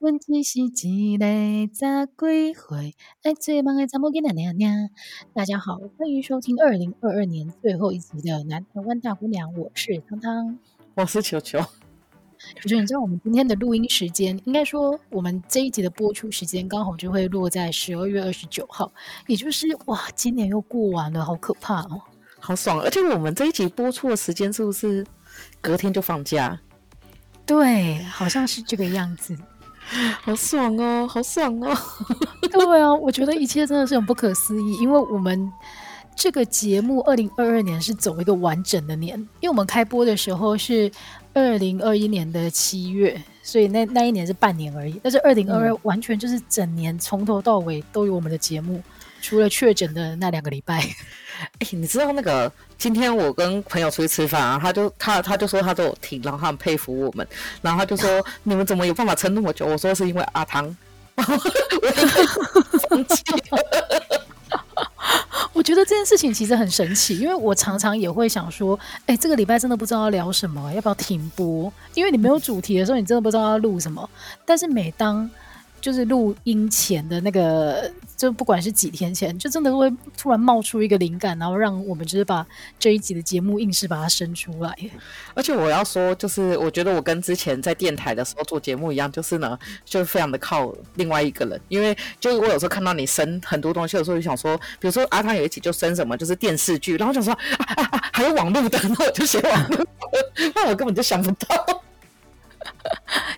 [0.00, 2.94] 问题是几岁咋归回？
[3.24, 4.90] 爱最忙的怎么给他娘娘？
[5.34, 10.56] 大家好，欢迎收听二零二二年最后一集的《南台湾大姑娘》，我是汤汤，
[10.94, 11.58] 我是球球。
[11.58, 18.92] 球球，你知道我们今天的录音时间，应该说我们这一集的播出时间刚好就会落在十二月二十九号，
[19.26, 22.00] 也就是哇，今年又过完了，好可怕哦，
[22.38, 22.80] 好爽！
[22.80, 25.04] 而且我们这一集播出的时间是不是
[25.60, 26.60] 隔天就放假？
[27.44, 29.36] 对，好像是这个样子。
[30.22, 31.76] 好爽哦，好爽哦！
[32.50, 35.50] 对啊，我觉得一切真的是很不可思议，因为我们
[36.14, 40.90] 这个节目二零二二年是走一个完整的年，因为我们开播的时候是
[41.32, 45.00] 二零二一年的七月，所以那那一年是半年而已。
[45.02, 48.82] 但是二零二二完全就是整年从头到尾都有我们的节目。
[49.20, 50.76] 除了确诊的那两个礼拜，
[51.58, 57.26] 哎、欸，你知道那个今天我跟朋友出去吃饭啊，他就他他就说他都有听，然后他很佩服我们，
[57.62, 59.66] 然后他就说你们怎么有办法撑那么久？
[59.66, 60.64] 我说是因为阿汤，
[61.16, 61.22] 我
[62.88, 63.58] 放弃了。
[65.52, 71.72] 我觉得这件事情其实很神奇，因为我常常也会想说，哎、欸，这个礼拜真的不知道要聊什么，要不要停播？
[71.94, 74.08] 因为你没有主题的时候，你真的不知道要录什么。
[74.46, 75.28] 但是每当
[75.80, 82.46] 就是录音前的那个，就不管是几天前，就真的会突然冒出一个灵感，然后让我们就是把
[82.78, 84.74] 这一集的节目硬是把它生出来。
[85.34, 99.86] 而且我要说，就是我觉得我跟之前在电台的时候做节目一样，就是呢，就是非常的靠另外一个人，因为就是我有时候看到你生很多东西的时候，就想说，比如说阿汤有一集就生什么，就是电视剧，然后想说啊啊啊，还有网络的， 然后我就写网络，
[100.54, 101.82] 那我根本就想不到。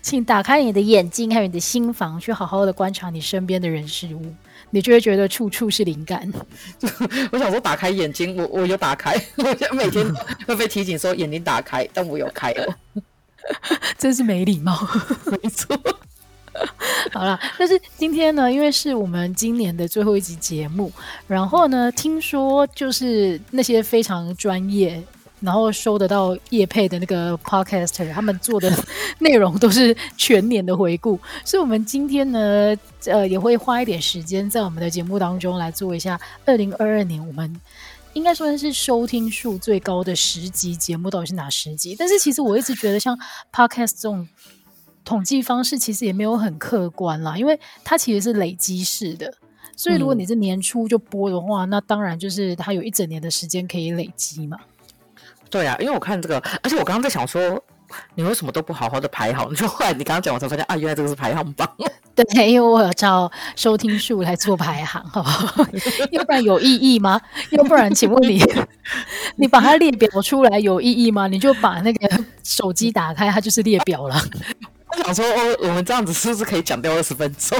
[0.01, 4.33] 请打开你的眼睛，还有你的心房，去好好的观察你身边的人事物，
[4.71, 6.31] 你就会觉得处处是灵感。
[7.31, 10.05] 我想说，打开眼睛，我我有打开， 我每天
[10.47, 12.75] 会被提醒说眼睛打开，但我有开了，
[13.97, 14.75] 真是没礼貌。
[15.41, 15.79] 没错。
[17.13, 20.91] 好了，但是今天呢，因为是我们今年的最后一集节目，
[21.27, 25.01] 然后呢，听说就是那些非常专业。
[25.41, 28.71] 然后收得到叶配的那个 podcaster，他们做的
[29.19, 32.75] 内容都是全年的回顾，所以我们今天呢，
[33.05, 37.59] 呃，也会花一点时间在我们的节目当中来做一下二零二二年我们
[38.13, 41.95] 应该算是收听数最高的十集节目到底是哪十集？
[41.97, 43.17] 但是其实我一直觉得像
[43.51, 44.27] podcast 这种
[45.03, 49.33] 统计方式其实也没有很客观啦，因为它其实是累积式的，
[49.75, 54.57] 所以如果你是年初就播的话，嗯、那当然就是它有一整年的时间可以累积嘛。
[55.51, 57.61] 对啊，因为我看这个，而且我刚刚在想说，
[58.15, 59.49] 你为什么都不好好的排好？
[59.49, 61.69] 你说后来 你刚刚讲，我才发现啊，原来这个是排行榜。
[62.15, 65.67] 对，因为我有照收听数来做排行，好不好？
[66.11, 67.19] 要不然有意义吗？
[67.51, 68.41] 要不然，请问你，
[69.35, 71.27] 你把它列表出来有意义吗？
[71.27, 74.15] 你就把那个手机打开，它就是列表了。
[74.87, 77.57] 我想说，哦，我们这样子是不是可以讲掉二十分钟？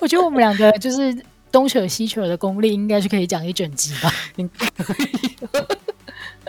[0.00, 1.16] 我觉得我们两个就是
[1.50, 4.12] 东扯西扯的功力，应该是可以讲一整集吧。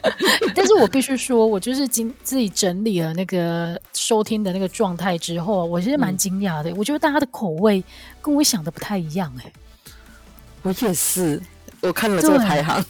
[0.56, 6.70] 但是我必须说，我就是经自己整理了那个收听的那个状态之后，我其实蛮惊讶的。
[6.72, 7.84] 嗯、我觉得大家的口味
[8.22, 9.52] 跟我想的不太一样、欸，哎，
[10.64, 11.42] 我也是。
[11.82, 12.86] 我看了这个排行，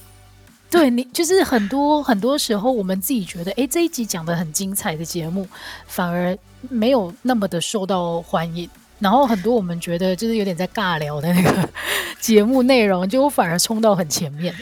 [0.69, 5.47] 对，你就是很多很多时候，我们自己觉得，哎、欸，这一集讲的很精彩的节目，
[5.87, 6.37] 反而
[6.69, 8.69] 没有那么的受到欢迎。
[8.99, 11.69] 然后很多我们觉得就是有点在尬聊的那个
[12.19, 14.53] 节目内容，就反而冲到很前面。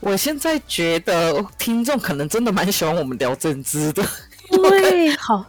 [0.00, 4.02] 我现在觉得听众可能真的蛮喜欢我们聊政治的，
[4.50, 5.44] 对，好，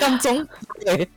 [0.00, 0.46] 当中
[0.84, 1.08] 对。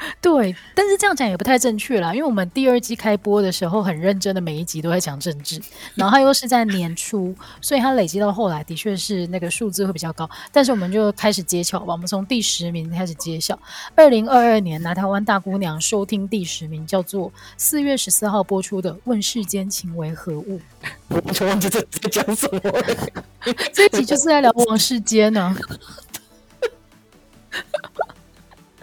[0.20, 5.60] 对，但是这样讲也不太正确啦，因为我们第二季开播的时候很认真的，每一集都在讲政治，
[5.94, 10.28] 然后它又是在年初，所以它累积到后来的确是那个数字会比较高。
[10.50, 13.58] 但是我们就开始揭晓吧，我们从第十名开始揭晓。
[13.94, 20.58] 二零二二年南台湾大姑娘收听第十名叫做四月十四号播出的《问世间情为何物》，
[21.08, 22.60] 我完全忘记这在讲什么。
[23.72, 25.54] 这一集就是在聊王世坚呢。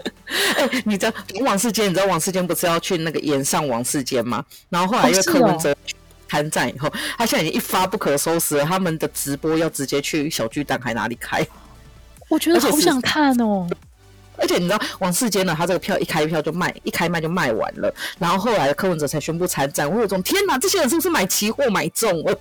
[0.56, 1.88] 哎、欸，你知道王世坚？
[1.88, 4.44] 你知道王世坚不是要去那个演上王世坚吗？
[4.68, 5.74] 然后后来因为柯文哲
[6.28, 8.64] 参战以后，哦哦、他现在已经一发不可收拾了。
[8.64, 11.46] 他们的直播要直接去小巨蛋还哪里开？
[12.28, 13.66] 我觉得好想看哦。
[14.40, 15.54] 而且你知道王世坚呢？
[15.56, 17.92] 他这个票一开票就卖，一开卖就卖完了。
[18.18, 19.90] 然后后来柯文哲才宣布参战。
[19.90, 22.38] 我有种天哪，这些人是不是买期货买中了？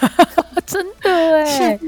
[0.66, 1.10] 真的
[1.44, 1.78] 哎。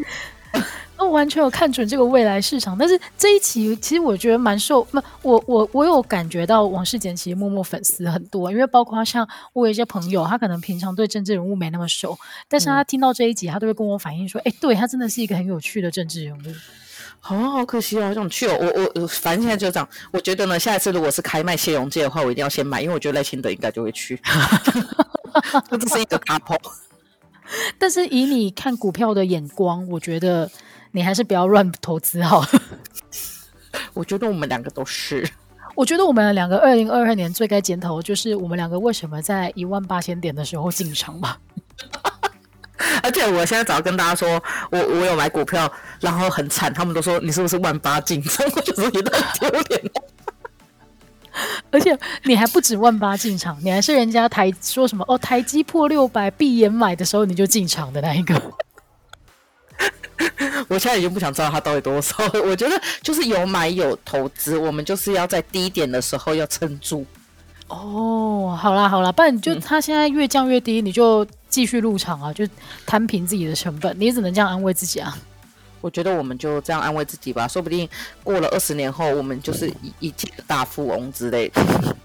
[1.10, 4.86] 完全有看准这个未来市场，但是这一期其实我觉得蛮受，
[5.22, 12.18] 我我我有感觉到王世坚其实默默粉丝很多，因为包括像我有一些朋友，他可能平常对政治人物没那么熟，
[12.48, 16.42] 但是他听到这一集，他都会跟我反映说，哎、嗯，对他真的是一个很有趣的政治人物。
[17.24, 18.58] 好啊，好可惜哦，好想去哦。
[18.60, 19.88] 我我反正现在就这样。
[20.10, 24.20] 我觉得呢，下一次如果是开卖谢荣介的话，我一定要先买，因为我觉得赖清德应该就会去。
[25.70, 26.58] 这是一个 Apple，。
[27.78, 30.50] 但是以你看股票的眼光，我觉得
[30.92, 32.48] 你还是不要乱投资好了。
[33.94, 35.28] 我觉得我们两个都是。
[35.74, 41.38] 我觉得我们两个二零二二年最该检讨的就是我们两个为什么在一万八千点的时候进场吧。
[43.02, 48.46] 而且我现在早跟大家说，我我有买股票，然后很惨，他们都说你是不是万八进场？
[48.54, 49.90] 我就说你都很丢脸。
[51.70, 58.34] 而且你还不止万八进场，你还是人家台说什么哦，台积破六百闭眼买的时候你就进场的那一个。
[60.68, 67.04] 我现在已经不想知道它到底多少，我觉得就是有买有投资，我们就是要在低点的时候要撑住。
[67.68, 72.46] 哦，好啦好啦，不然你就它现在越降越低，你就继续入场啊，就
[72.84, 75.16] 摊平自己的成本，你只能这样安慰自己啊。
[75.80, 77.88] 我觉得我们就这样安慰自己吧，说不定
[78.22, 81.96] 过了二十年后，我们就是一一届大富翁之类的。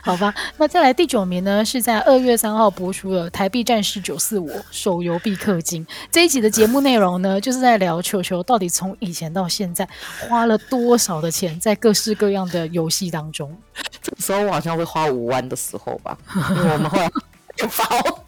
[0.02, 1.62] 好吧，那再来第九名呢？
[1.64, 9.86] 是在二月三号播出的《台币战士九四五手游必氪金》这一集的节目内容呢，就是在聊球球到底从以前到现在
[10.20, 13.54] 花了多少的钱在各式各样的游戏当中。
[14.00, 16.16] 这个时候我好像会花五万的时候吧，
[16.56, 17.04] 因为我们后来
[17.58, 18.24] 有包，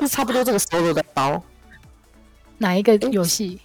[0.00, 1.42] 就差不多这个时候都在包。
[2.58, 3.58] 哪一个游戏？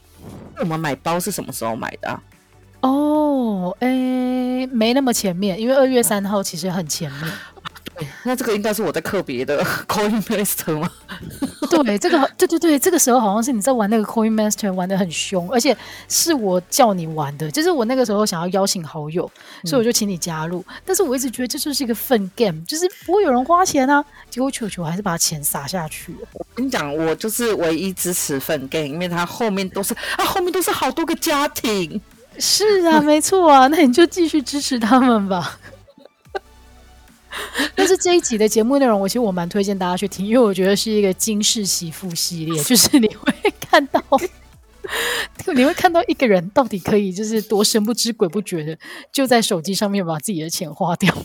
[0.58, 2.22] 我们买包是什么时候买的啊？
[2.82, 7.32] 哦，哎、欸，没那么前面，因为二月三号其实很前面。
[7.96, 10.90] 对，那这个应该是我在特别的 Coin Master 吗？
[11.70, 15.76] 对，这个对对对，这个时候好像是你在玩那个 Coin Master，玩的很凶，而且
[16.08, 19.30] 是我叫你玩的，就是我那个时候想要邀请好友，
[19.66, 20.64] 所以我就请你加入。
[20.68, 24.04] 嗯、但是我一直觉得这就是一个 fun game，就是不会有人花钱啊。
[24.30, 26.20] 结果球球还是把钱撒下去了。
[26.34, 32.02] 我跟你讲，我就是唯一支持 fun game，因为它后面都是啊，后面都是好多个家庭。
[32.42, 35.60] 是啊， 没错啊，那你就继续支持他们吧。
[37.76, 44.04] 但是这一集的节目内容，我其实我蛮推荐大家去听，因为我觉得是一个惊世媳妇系列， 就是你会看到，
[45.56, 48.78] 你会看到一个人到底可以就是多神不知鬼不觉的，
[49.14, 51.16] 就在手机上面把自己的钱花掉。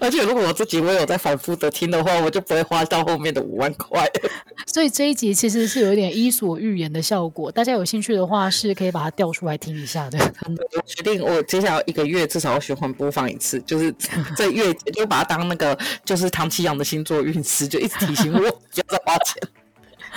[0.00, 4.06] 而且如果我自己我有在反复的听的话，我就不会花到后面的五万块。
[4.66, 10.18] 所以这一集其实是有一点伊索寓言的效果，大家有兴趣的话是可以把它调出来听一下的。
[10.48, 13.94] 我决定我接下来一个月至少要循环播放一次，就是
[14.36, 18.52] 这月就把它当那个就是唐奇阳的星座运势，就一直提醒我 不要
[18.88, 19.42] 再花钱。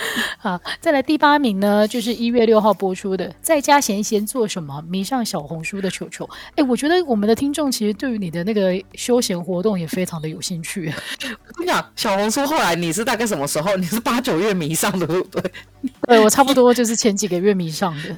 [0.38, 4.82] 好，再来第八名呢，就是一月六号播出的《在家闲闲做什么？
[4.88, 6.24] 迷上小红书的球球》。
[6.56, 10.92] 哎，我觉得我们的听众其实对于你的那个休闲活动也非常的有兴趣。
[11.48, 13.76] 我跟你讲，小红书后来你是大概什么时候？
[13.76, 15.52] 你是八九月迷上的，对不对？
[16.08, 18.16] 对，我差不多就是前几个月迷上的。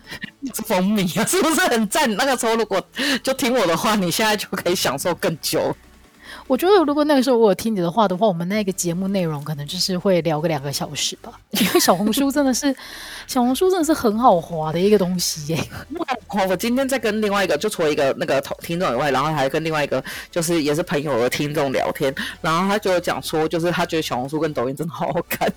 [0.54, 2.12] 是风靡啊，是不是很赞？
[2.16, 2.80] 那个时候如果
[3.22, 5.74] 就听我的话，你现在就可以享受更久。
[6.46, 11.32] 我觉得如果那个时候我有听你的话的话，我们那个节目内容可能就是会聊个两个小时吧。
[11.52, 12.74] 因为小红书真的是，
[13.26, 15.64] 小红书真的是很好滑的一个东西耶。
[16.48, 25.50] 我今天在跟另外一个，就除了一个那个听众以外，然后还跟另外一个就是也是朋友的听众聊天，然后他就讲说，就是他觉得小红书跟抖音真的好好看，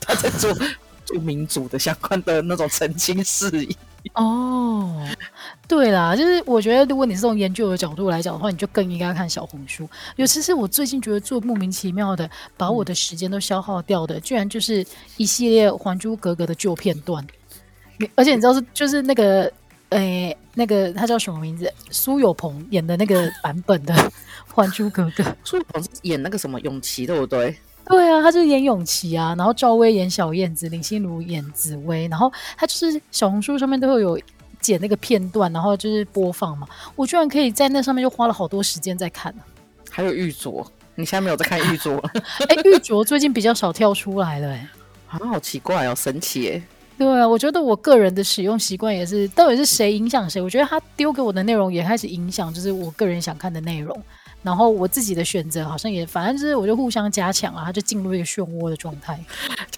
[0.00, 0.52] 他在做
[1.06, 3.76] 做民主的相关的那种澄清事宜。
[4.14, 5.06] 哦，
[5.68, 9.88] 对啦，就是我觉得，如果你是从研究的角度来讲的话，你就更应该看小红书。
[10.16, 14.86] 尤其是我最近觉得做莫名其妙的，把我的时间都消耗掉的，居然就是
[15.16, 17.26] 一系列《还珠格格》的旧片段。
[18.14, 19.50] 而且你知道是就是那个，
[19.90, 21.72] 诶、那个他叫什么名字？
[21.90, 23.94] 苏有朋演的那个版本的
[24.54, 25.24] 《还珠格格》。
[25.44, 27.56] 苏有朋演那个什么永琪，对不对？
[27.88, 34.18] 对啊，他就是演永琪啊，然后赵薇演小燕子，林心如演紫薇，然后他就是小红书上面都会有
[34.60, 36.66] 剪那个片段，然后就是播放嘛。
[36.96, 39.42] 我居然可以在那上面就花了好多时间在看呢。
[39.90, 41.96] 还有玉镯，你现在没有在看玉镯？
[42.48, 44.68] 哎，玉镯最近比较少跳出来了，哎，
[45.06, 46.62] 好像好奇怪哦，神奇哎。
[46.98, 50.40] 对啊，我觉得我个人的使用习惯也是，到底是谁影响谁？
[50.40, 53.96] 我觉得他丢给我的内容也开始影响，就是我个人想看的内容。
[54.46, 59.12] 然后我自己的选择好像也，反正就是我就互相加强啊，他就进入一个漩涡的状态。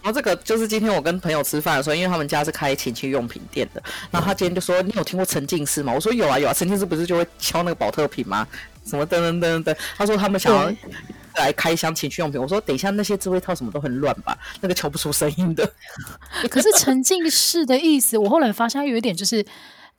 [0.03, 8.47] 然后这个就是今天我跟朋友吃饭的时候，因为他们家是开情趣用品店的，然后他今天就说：“你有听过沉浸式吗？”我说：“有啊，有啊，沉浸式不是就会敲那个宝特瓶吗？
[8.85, 10.71] 什么噔噔噔噔。”他说他们想要
[11.37, 12.39] 来开箱情趣用品。
[12.39, 14.37] 我说：“等一下，那些智慧套什么都很乱吧？
[14.61, 15.67] 那个敲不出声音的。
[16.51, 19.43] ”可是沉浸式的意思，我后来发现有一点就是。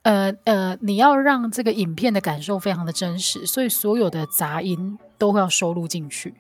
[0.04, 6.34] 呃呃，你要让这个影片的感受非常的真实，所以所有的杂音都会要收录进去。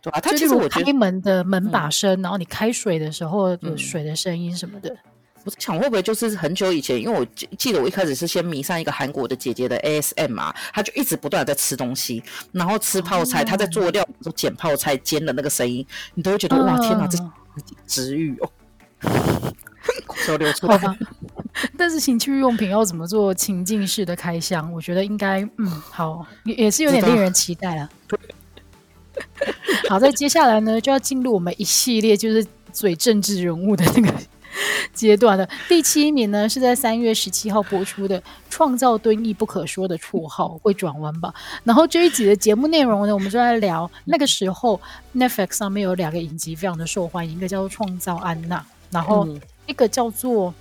[0.00, 4.96] 对啊，就是我开门的门把声，嗯、然后你开水的时候有水的声音什么的。
[5.44, 17.24] 我在想会不会就是很久以前，因为我记记得我一开始是先迷上一个韩国的姐姐的 ASM 嘛，她就一直不断的在吃东西，然后吃泡菜，她、哦、在做料，剪泡菜煎的那个声音，你都会觉得、哦、哇天哪，这是
[17.86, 18.50] 治愈哦，
[20.06, 20.78] 口流出来。
[21.78, 24.72] 但是情趣用品要怎么做情境式的开箱？
[24.72, 27.88] 我觉得应该嗯好，也是有点令人期待了。
[29.88, 34.14] 好，在接下来呢，就要进入我们一系列就是嘴政治人物的那个
[34.94, 35.48] 阶段了。
[35.68, 41.32] 第七名呢，是在三月十七号播出的《创造敦义不可说的绰号》，会转弯吧？
[41.64, 44.80] 然后这一集的节目内容呢，我们就在聊那个时候
[45.14, 48.58] Netflix 上面有两个影集非常的受欢迎，一个叫做《创造安娜》，
[48.90, 49.28] 然后
[49.66, 50.54] 一个叫做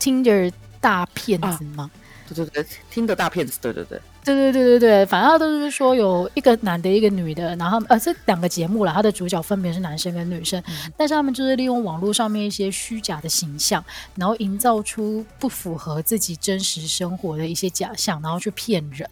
[0.00, 1.90] Tinder 大骗子吗？
[1.92, 4.00] 啊、对对对，Tinder 大骗子，对对对。
[4.22, 13.82] 对对对对对，反正都是说有一个男的，一个女的，然后呃，这两个节目了，它的主角分别是男生跟女生，嗯、但是他们就是利用网络上面一些虚假的形象，
[14.16, 19.08] 然后营造出不符合自己真实生活的一些假象，然后去骗人，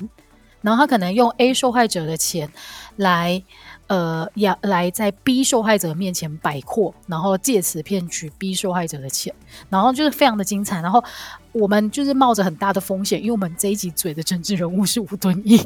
[0.61, 2.51] 然后他可能用 A 受害者的钱
[2.97, 3.43] 来。
[3.89, 9.35] 呃，要来在 B 受害者面前摆阔，然后借此骗取 B 受害者的钱，
[9.69, 10.81] 然后就是非常的精彩。
[10.81, 11.03] 然后
[11.53, 15.61] 我们就是冒着很大的风险，因为我们这一集嘴的政治人物是吴敦义，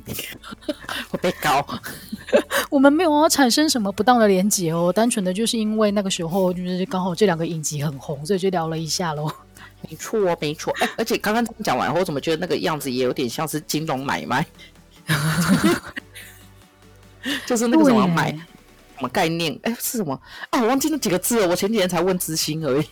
[1.11, 1.67] 我被告。
[2.71, 9.31] 我们没有要产生什么不当的连结哦，单纯的就是因为那个时候就是刚好这两个影集很红，所以就聊了一下喽。
[9.91, 10.73] 没错哦，没错。
[10.81, 14.47] 哎，而且刚刚讲完后，我怎么觉得那个样子也有点像是金融买卖？
[17.47, 18.39] 就是那个什么买什
[19.01, 19.59] 么概念？
[19.63, 20.19] 哎，是什么？
[20.51, 21.49] 啊，我忘记那几个字了。
[21.49, 22.87] 我前几天才问知心而已。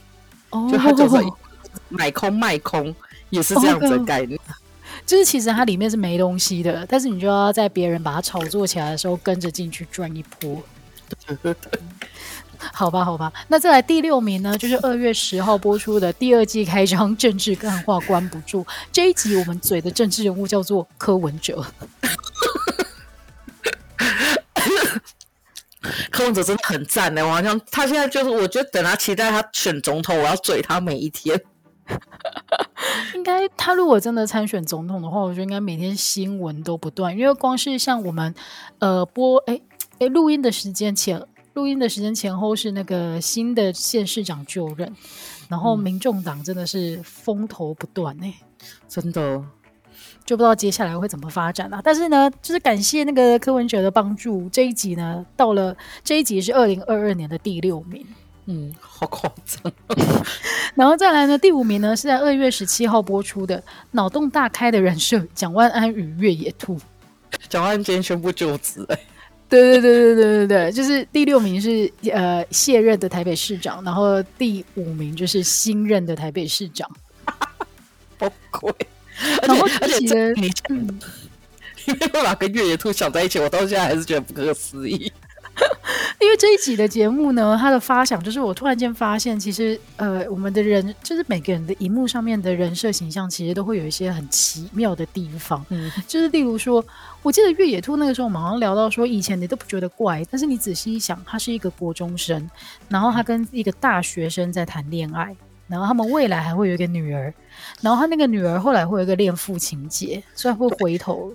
[0.50, 1.16] 哦，就他就是
[1.88, 2.94] 买空卖空，
[3.30, 4.38] 也是这样子的概念。
[4.48, 4.54] 哦、
[5.06, 10.62] 就是其实它里面是没东西的，但是你就要在别人把它炒作起来的时候跟着进去赚一波。
[12.72, 13.32] 好吧，好吧。
[13.48, 14.56] 那再来第六名呢？
[14.58, 18.66] 就是二月十号播出的第二季开张，政治干话关不住。
[18.92, 21.64] 这一集我们嘴的政治人物叫做柯文哲。
[26.20, 31.40] 柯文哲真的很赞呢，我好像他现在就是，我觉得等他期待他选总统，我要嘴他每一天。
[33.16, 38.34] 应该他如果真的参选总统的话，我觉得应该每天新闻都不断，因为光是像我们
[38.80, 39.58] 呃播哎
[39.98, 44.94] 哎录音的时间前，录音的时间前后是那个新的县市长就任，
[45.48, 48.30] 然后民众党真的是风头不断呢，
[48.86, 49.42] 真的。
[50.30, 58.06] 就不知道接下来会怎么发展了，啊，但是呢，就是感谢那个柯文哲的帮助，这一集呢到了这一集是二零二二年的第六名，
[58.46, 59.72] 嗯，好夸张。
[60.76, 63.58] 然后再来呢，第五名呢是在二月十七号播出的
[63.90, 66.76] 《脑洞大开的人设：蒋万安与越野兔
[67.48, 69.00] 》。蒋万安今天宣布就职， 哎，
[69.48, 76.88] 对对对对对对对，就是第六名是呃卸任的台北市长，然后第五名就是新任的台北市长，
[78.16, 78.72] 好贵。
[79.46, 81.00] 然后而且你，嗯，
[81.86, 85.12] 因为我把跟越野兔想在一起，我到现在还是觉得不可思议。
[86.20, 95.64] 因为这一集的节目呢，它的发想就是我突然间发现，其实呃，我们的人就是每个人的荧幕上面的人设形象，其实都会有一些很奇妙的地方。
[95.68, 96.82] 嗯，就是例如说，
[97.22, 102.48] 我记得越野兔那个时候，我们好像聊到说，以前你都不觉得怪，但是你仔细一想，他是一个国中生，
[102.88, 105.34] 然后他跟一个大学生在谈恋爱。
[105.70, 107.32] 然后他们未来还会有一个女儿，
[107.80, 111.32] 然后他那个女儿后来会有一个恋父情节，所以会回头，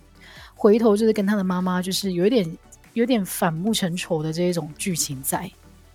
[0.54, 2.58] 回头就是跟他的妈妈就是有一点
[2.94, 5.50] 有点反目成仇的这一种剧情在，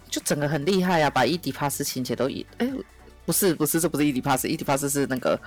[0.09, 2.29] 就整个很厉害啊，把伊迪帕斯情节都，
[2.59, 2.69] 哎，
[3.27, 5.39] 不是不是，这不是伊迪帕斯，伊迪帕斯是那个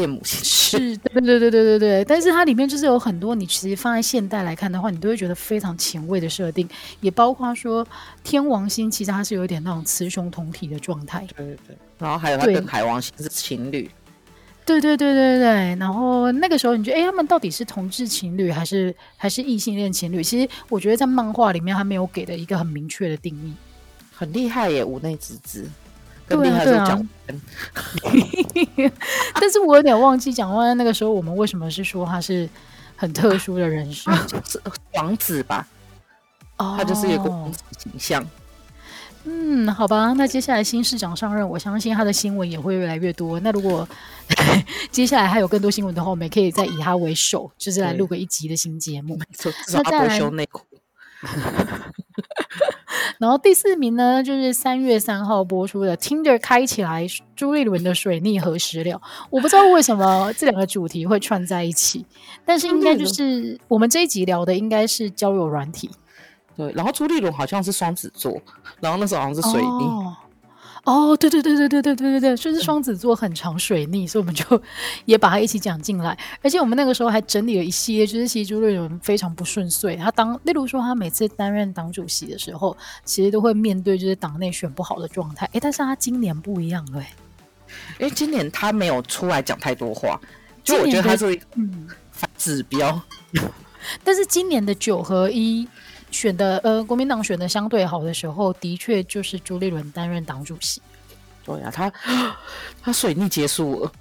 [0.00, 0.44] 恋母情节，
[0.78, 6.68] 是，对对对对对对，但是它里面就是有很多你其实放在现代来看的话，你都会觉得非常前卫的设定，
[7.00, 7.86] 也包括说
[8.24, 11.76] 天王星其实它是有一点那种雌雄同体的状态，对对对。
[11.98, 13.90] 然后还有他跟海王星是情侣，
[14.64, 15.76] 对对对对对对。
[15.78, 20.24] 然后那个时候你觉得，哎，他们到底是同志情侣还是还是异性恋情侣？
[20.24, 23.52] 其实我觉得在漫画里面他没有给的一个很明确的定义。
[24.12, 25.66] 很厉害耶，五内之子。
[26.30, 27.00] 对啊对啊。
[29.40, 32.48] 但是我有点忘记讲完那个时候我们为什么是说他是
[32.96, 34.60] 很特殊的人设， 啊，就是
[34.94, 35.66] 王子吧？
[36.56, 38.26] 哦，他就是一个王子形象。
[39.24, 43.38] 嗯，好吧，那接下来新市长上任，我相信他的新闻也会越来越多。
[43.40, 43.86] 那如果
[44.90, 49.16] 接下来还有更多新闻的话，我们也可以再以他为首，就是来录个一集的新节目。
[49.16, 50.62] 没错，至少他不会修内裤。
[53.18, 57.06] 然后第四名呢，就是三月三号播出的 Tinder 开起来，
[57.36, 59.00] 朱立伦的水逆何时了？
[59.30, 62.04] 我不知道为什么这两个主题会串在一起，
[62.44, 65.90] 但是应该就是我们这一集聊的应该是交友软体。
[66.56, 68.40] 对，然后朱立伦好像是双子座，
[68.80, 69.66] 然后那时候好像是水逆。
[69.66, 70.16] 哦，
[70.84, 74.44] 哦，对对对对对对对对对，就是双子座很常水逆，所以我们就
[75.04, 76.16] 也把它一起讲进来。
[76.42, 79.94] 而且我们那个时候还整理了一系列，就是其实朱立伦非常不顺遂。
[79.96, 85.48] 他当，例如说他每次担任党主席的时候，其实都会面对就是党内选不好的状态。
[85.52, 87.04] 哎，但是他今年不一样了，
[87.98, 90.18] 因为今年他没有出来讲太多话，
[90.64, 93.00] 就我觉得他是嗯反指标。
[94.02, 95.68] 但是今年的九合一。
[96.10, 100.80] 选的呃，国民党选的相对好的时候，的确就是朱立伦担任党主席。
[101.44, 101.92] 对啊，他
[102.82, 103.92] 他水逆结束了。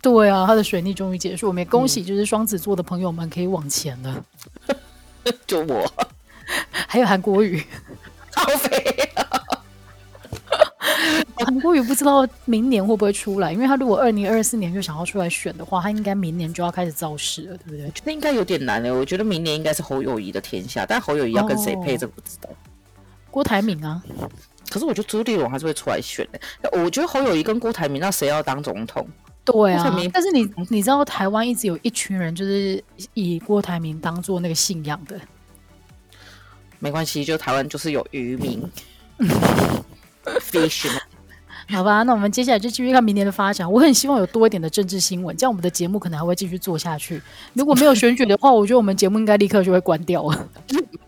[0.00, 4.24] 对啊，他的水逆终于结束，我们也恭喜就是双子座的朋友们可以往前了。
[4.68, 5.90] 嗯、 就我，
[6.70, 7.64] 还有韩国语，
[8.34, 8.78] 好肥
[9.16, 9.43] 啊！
[11.36, 17.92] 韩国瑜不知道明年会不会出来，因为他如果二零二四年就想要出来选的话，他应该明年就要开始造势了，对不对？
[18.04, 18.94] 那应该有点难了。
[18.94, 22.48] 我觉得明年应该是侯友谊的天下，但侯友谊要跟谁配，这个不知道。
[23.30, 24.02] 郭台铭啊，
[24.70, 26.40] 可是我觉得朱立伦还是会出来选的。
[26.72, 29.06] 我觉得侯友谊跟郭台铭，那谁要当总统？
[29.44, 32.82] 对啊，但是你你知道台湾一直有一群人就是
[33.14, 35.20] 以郭台铭当做那个信仰的。
[36.78, 38.62] 没关系，就台湾就是有渔民。
[40.40, 40.88] Fish
[41.70, 43.70] 好吧，那我们接下来就继续看明年的发展。
[43.70, 47.22] 我很希望有多一点的政治新闻，这样我们的节目可能还会继续做下去。
[47.54, 50.48] 如果没有选举的话，我觉得我们节目应该立刻就会关掉了。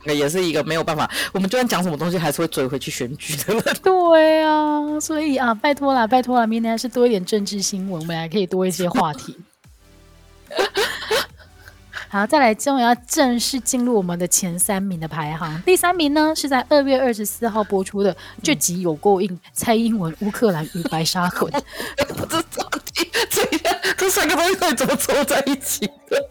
[0.05, 3.61] 那也是一个没有办法，我们就算讲什么东西，还是会追回去选举的。
[3.85, 9.37] 对啊，所以啊，拜托啦，拜托啦，明年还是多一点政治新闻，我们还可以多一些话题。
[12.09, 15.61] 好，再来，终于要正式进入我们的前三名的排行。
[15.63, 21.53] 第三名呢，是在二月二十四号播出的，这集有够硬，蔡英文、乌克兰与白沙屯。
[22.95, 23.59] 这这
[23.99, 26.25] 这三个东西怎么凑在一起的？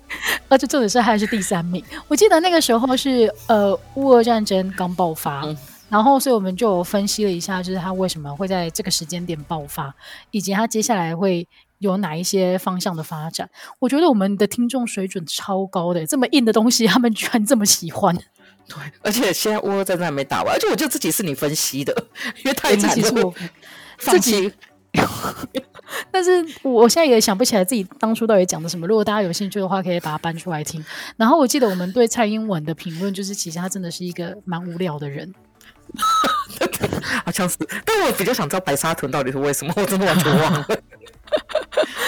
[0.47, 1.83] 而且重点是还是第三名。
[2.07, 5.57] 我记得那个时候是呃，乌俄战争刚爆发，嗯、
[5.89, 9.93] 然后所以我们就分析了一下，就是它为什么会在这个时间点爆发，
[10.31, 11.45] 以及它接下来会。
[11.79, 13.49] 有哪一些方向的发展？
[13.79, 18.15] 我觉得我们的听众水准超高的，这么硬的东西，他们居然这么喜欢。
[18.67, 21.93] 对，而且现在乌俄战争还没打完，而且我觉得自己是你分析的，
[22.43, 23.33] 因为太难了。
[23.99, 24.51] 自己，
[26.11, 28.87] 但是我现在也想不起来自己当初到底讲的什么。
[28.87, 30.83] 如果大家有兴趣的话，可以把它搬出来听。
[31.15, 35.31] 然后我记得我们对蔡英文的评论，就是其实他真的是一个蛮无聊的人。
[37.23, 40.67] 好像是，但我比较想知道白沙屯到底是为什么，我真的完全忘了。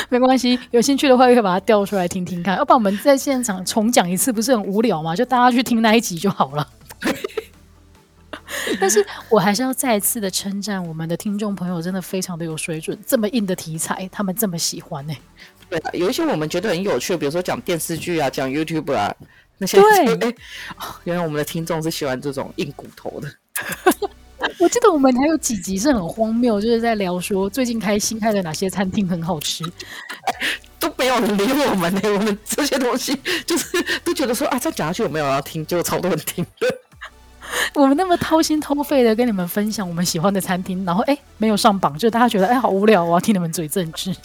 [0.10, 2.56] 没关系，有兴趣的话可以把它调出来听听看。
[2.58, 5.16] 要不然我们在现场重讲一次，不是很无聊吗？
[5.16, 6.68] 就大家去听那一集就好了。
[8.80, 15.22] 但是我还是要再次的称赞我们的听众朋友，真的非常的有水准，这么硬的题材，他们这么喜欢呢、欸。
[15.70, 19.14] 对，有一些我们觉得很有趣，比如说讲电视剧啊，讲 YouTube 啊
[19.58, 19.80] 那些。
[19.82, 20.36] 对，哎，
[21.04, 23.30] 原来我们的听众是喜欢这种硬骨头的。
[24.60, 29.64] 我记得我们还有几集是很荒谬，就是在聊说最近开新开的哪些餐厅很好吃，
[30.80, 32.02] 都没有人理我们呢。
[32.04, 33.68] 我们这些东西就是
[34.04, 35.66] 都觉得说啊，再讲下去有没有人要听？
[35.66, 36.68] 就超多人听的。
[37.74, 44.16] 我们那么掏心掏肺的跟你们分享我们喜欢的餐厅，然后哎没有上榜，就大家觉得哎好无聊，我要听你们嘴政治。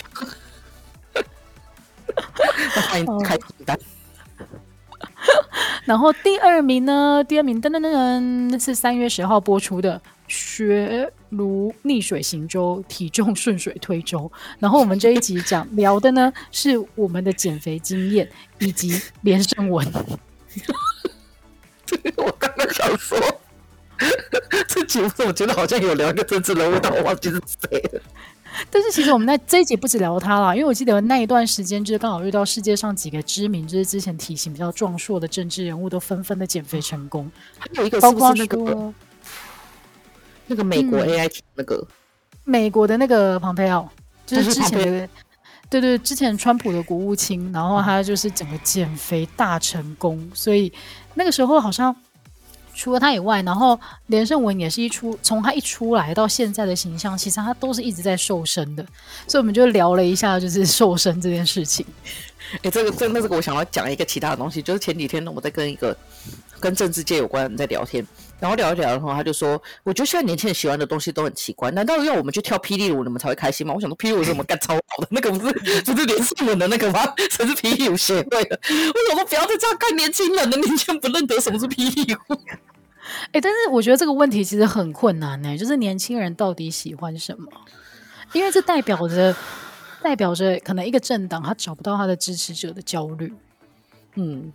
[2.75, 3.79] 那欢迎开订单。
[5.85, 7.25] 然后第二名呢？
[7.29, 14.21] 第二名噔噔噔噔，是三月十号播出的《学如逆水行舟，体重顺水推舟》。
[14.59, 19.87] 然后我们这一集讲聊的呢，是我们的减肥经验以及连胜文。
[22.17, 23.19] 我刚刚想说，
[24.93, 28.03] 节目我觉得好像有聊一个政治人物，但我忘记是谁了。
[28.71, 37.31] 但是其实我们在这一集不止聊他啦，因为我记得那一段时间就是刚好遇到世界上几个知名，就是之前体型比较壮硕的政治人物都纷纷的减肥成功。
[37.59, 38.95] 还有一个是不是那个
[40.49, 41.87] 那个美国 AIT 那个、嗯、
[42.45, 43.89] 美国的那个庞佩奥，
[44.27, 45.09] 就是之前的
[45.71, 50.71] 对对，之前川普的国务卿，然后他就是整个减肥大成功，所以
[51.15, 51.97] 那个时候好像。
[52.75, 58.85] 除了他以外，然后连胜文也是一出，从他一出来到现在的形象，其实他都是一直在瘦身的，
[59.27, 61.85] 所以我们就聊了一下，就是瘦身这件事情。
[62.63, 65.97] 哎，这个真的这个我想要讲一个其他的东西，就是前几天呢，我在跟一个
[66.61, 68.07] 跟政治界有关的人在聊天，
[68.43, 69.51] 然后聊一聊的话，他就说，
[69.85, 73.73] 我觉得现在年轻人喜欢的东西都很奇怪，难道要我们去跳霹雳舞，你们才会开心吗？
[73.73, 77.05] 我想说霹雳舞是我们 干超好的，那个不是不是连胜文的那个吗？
[77.31, 78.61] 才是霹雳舞协会的？
[78.69, 82.19] 我想说不要再这样看年轻人了，年轻人不认得什么是霹雳舞。
[83.31, 87.47] 哎，但是我觉得这个问题其实很困难呢，就是年轻人到底喜欢什么？
[88.33, 89.37] 因为这代表着，
[90.03, 93.33] 代表着可能一个政党他找不到他的支持者的焦虑。
[94.17, 94.53] 嗯，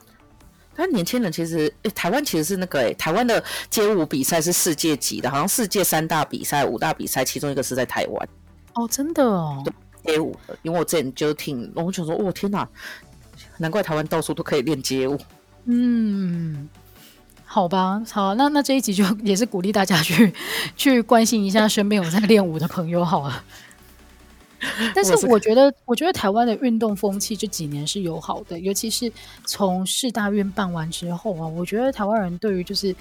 [0.78, 8.30] 但年轻人其实，哎，台湾其实是那个，哎，台湾的街舞比赛是世界级的，好像世界三大比赛、五大比赛，其中一个是在台湾。
[8.74, 9.64] 哦，真的哦，
[10.06, 12.70] 街舞的，因为我之前就听，我就说，哦，天哪，
[13.58, 15.18] 难怪台湾到处都可以练街舞。
[15.66, 16.70] 嗯，
[17.44, 20.32] 好吧，好，那那这一集就 也是鼓励大家去
[20.76, 23.44] 去关心一下身边有在练舞的朋友好了。
[24.96, 29.12] 但是我觉得，我觉得台湾的运动风气这几年是友好的，尤其是
[29.46, 32.96] 从世大运办完之后啊，我觉得台湾人对于就是，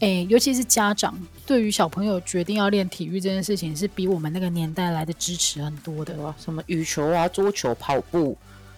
[0.00, 1.14] 诶，尤其是家长
[1.46, 6.34] 对于小朋友决定要练体育这件事情，是比我们那个年代来的支持很多的。
[6.38, 8.36] 什么羽球啊、桌球、跑步，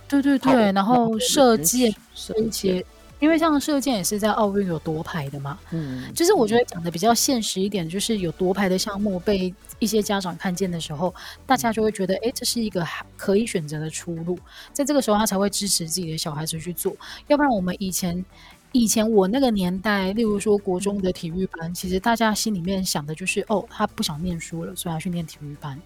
[0.08, 2.84] 对对对，然后射箭射箭。
[3.18, 11.14] 因为像射箭也是在奥运有夺牌的嘛，嗯，就是我觉得讲的比较现实一点，就是有夺牌的项目被一些家长看见的时候，
[11.46, 12.86] 大家就会觉得，哎，这是一个
[13.16, 14.38] 可以选择的出路，
[14.72, 18.24] 在这个时候他才会支持自己的小孩子去做，要不然我们以前，
[18.72, 25.78] 以前我那个年代，例如说国中的体育班，其实大家心里面想的就是，哦，他不想念书了，所以他去念体育班。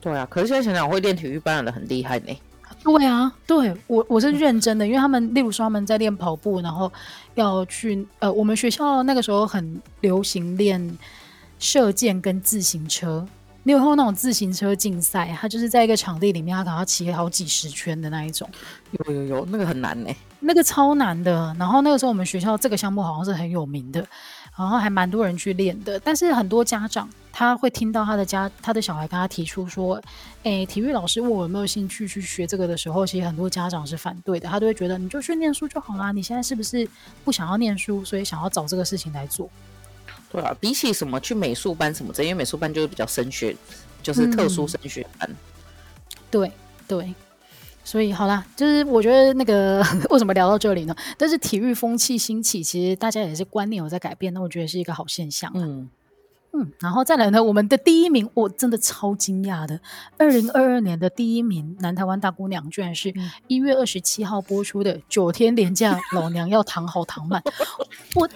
[0.00, 2.36] 对啊，可是现在想想，会练体育班的很厉害呢。
[2.82, 6.90] 对啊，对我我是认真的，因为他们例如说他们在练跑步，然后
[7.34, 10.98] 要去呃，我们学校那个时候很流行练
[11.62, 13.24] 射箭跟自行车，
[13.62, 15.32] 你有看过那种自行车竞赛？
[15.40, 18.50] 他就是在一个场地里面，他可能要骑好几十圈的那一种。
[18.90, 21.54] 有有有，那个很难呢，那个超难的。
[21.56, 24.04] 然后那个时候我们学校这个项目好像是很有名的。
[24.58, 30.02] 然后还蛮多人去练的，但是很多家长他会听到他的家他的小孩跟他提出说，
[30.42, 36.86] 诶，体育老师问我有没有兴趣去学这个的时候，其实很多家长是反对的，他都会觉得你就去念书就好啦，你现在是不是
[37.24, 39.48] 不想要念书，所以想要找这个事情来做？
[40.32, 43.54] 对啊，比起什么去美术班什么的，因为美术班就是比较升学，
[44.02, 45.28] 就是特殊升学班。
[45.30, 45.36] 嗯、
[46.30, 46.52] 对
[46.88, 47.14] 对。
[47.84, 50.94] 所以好啦，就是我觉得那个 为什么聊到这里呢？
[51.18, 55.50] 但是体育风气兴起，其实大家也是观念有在改变，那我觉得是一个好现象。
[55.54, 55.90] 嗯。
[56.54, 59.80] 嗯，然后再来呢，我们的第一名，我真的超惊讶的，
[60.18, 63.12] 二零二二年的第一名南台湾大姑娘，居然是
[63.46, 67.42] 一月二十七号播出的九天连假，老娘要躺好躺满。
[68.14, 68.28] 我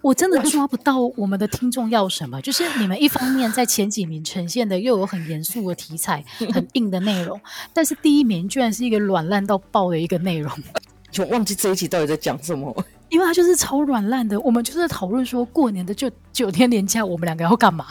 [0.00, 7.40] 我真的抓不到我们的听众要什么，就是你们一方面在前几名呈现的又有很严肃的题材、很硬的内容，
[7.72, 10.50] 但是第一名居然是一个软烂到爆的一个内容，
[11.12, 12.84] 就忘记这一集到底在讲什么。
[13.12, 17.86] 因为他就是超软烂的，我们就是讨论说过年的就九天连假，我们两个要干嘛？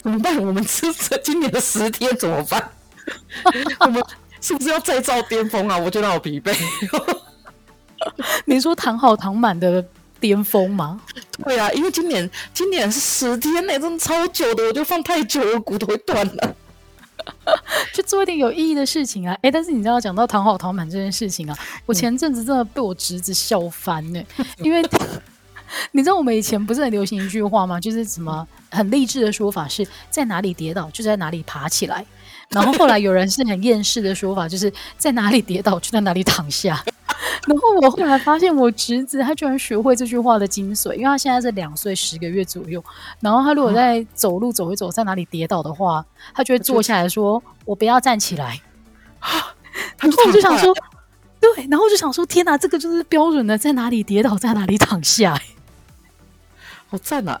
[0.00, 0.36] 怎么办？
[0.38, 2.70] 我们吃这今年的十天怎么办？
[3.80, 4.00] 我们
[4.40, 5.76] 是不是要再造巅峰啊？
[5.76, 6.56] 我觉得好疲惫。
[8.46, 9.84] 你说躺好躺满的
[10.20, 11.00] 巅峰吗？
[11.44, 16.56] 对啊，因为今年今年是十天呢，真的超久的，我就放太久我，骨头会断了。
[17.92, 19.36] 去做一点有意义的事情啊！
[19.42, 24.22] 哎，但是你知道讲到躺好躺满这件事情啊，我前阵子真的被我侄子笑翻呢。
[24.58, 24.82] 因为
[25.92, 27.80] 你知道我们以前不是很流行一句话吗？
[27.80, 32.04] 就是什么很励志的说法是在哪里跌倒就在哪里爬起来，
[32.50, 36.82] 然后后来有人是很厌世的说法，就是在哪里跌倒就在哪里躺下。
[37.46, 42.82] 然后我后来发现，我侄子他居然学会这句话的精髓，因为他现在是两岁十个月左右。
[43.20, 48.60] 然后他如果在走路走一走，在哪里跌倒的话，他就会坐下来说：“我不要站起来。”
[49.98, 50.74] 然后我就想说，
[51.40, 55.40] 对，然后我就想说，天哪，这个就是标准的，在哪里跌倒，在哪里躺下，
[56.88, 57.40] 好赞啊！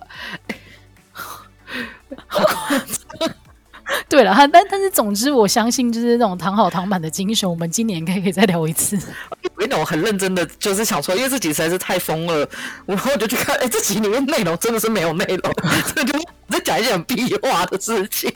[2.26, 2.44] 好
[4.08, 8.96] 对了，但但是总之，我相信就是这种躺好躺满的精神，我们今年应该可以再聊一次。
[9.60, 12.48] 因为我很认真的，就是想说，因为这集实在是太疯了，
[12.86, 15.54] 然后我就去看，哎，这集里面内容真的是没有内容，
[15.94, 16.18] 这就
[16.48, 18.32] 在讲一些很屁话的事情。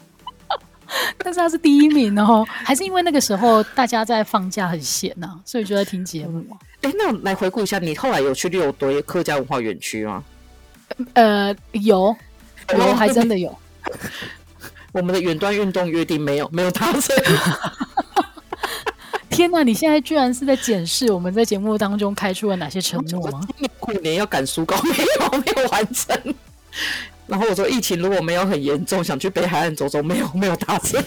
[1.19, 6.45] 但是他是第一名哦，还是因为那个时候大家在放假很闲呐、啊，所以就在听节目。
[6.83, 10.23] 哎，那我来回顾一下，你后来有去六堆客家文化园区吗？
[11.15, 12.17] 呃，有，
[12.69, 13.57] 我还真的有。
[14.97, 17.15] 我们的远端运动约定没有没有达成。
[19.29, 19.63] 天哪！
[19.63, 23.47] 你现在居然是在检视我们在节目当中开出了哪些承诺吗？
[23.79, 26.35] 过年要赶书稿，没有没有完成。
[27.27, 31.05] 然后我说疫情如果没有很严重，想去北海岸走走，没有没有达成。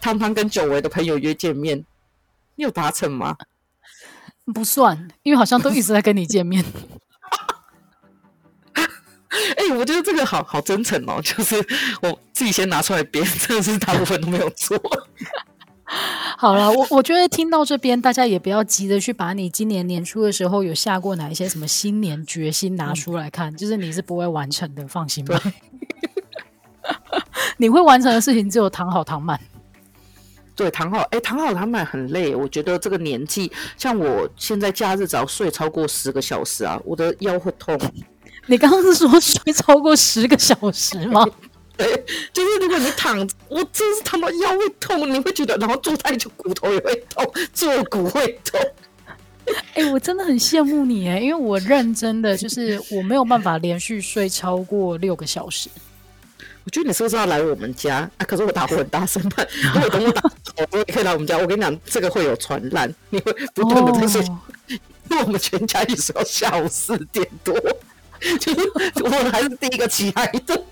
[0.00, 1.78] 汤汤跟久违的朋友约见面，
[2.56, 3.36] 你有达成吗？
[4.52, 6.64] 不算，因为好像都一直在跟你见面。
[8.74, 11.54] 哎、欸，我觉得这个好好真诚哦，就是
[12.00, 14.80] 我自己先拿出来编，真的是大部分都没有做。
[16.38, 25.42] 好了，我我觉得听到这边，大家也不要急着去把你今年年初的时候有下过哪一些什么新年决心拿出来看，嗯、就是你是不会完成的，放心吧。
[27.58, 29.40] 你会完成的事情只有躺好躺满。
[30.54, 32.36] 对，躺好，哎，躺好躺满很累。
[32.36, 37.76] 我觉得这个年纪，像我现在假日只要睡超过十个小时啊，我的腰会痛。
[38.46, 41.26] 你刚刚是说睡超过十个小时吗？
[41.78, 48.60] 对， 就是如果你躺，我真是他妈腰会痛，你会觉得，然后坐太久骨头也会痛，坐骨会痛。
[49.72, 55.70] 哎、欸，我真的很羡慕你哎，因为我认真的就是我没有办法连续睡超过六个小时。
[56.64, 58.26] 我觉得你是不是要来我们家啊？
[58.26, 61.38] 可是我打呼很大声，如果等我打呼，你可以来我们家。
[61.38, 64.22] 我跟你讲，这个会有传染，你会不断的在睡。
[65.10, 67.54] 因、我们全家也是要下午四点多，
[68.38, 68.70] 就是
[69.02, 70.62] 我们还是第一个起来的。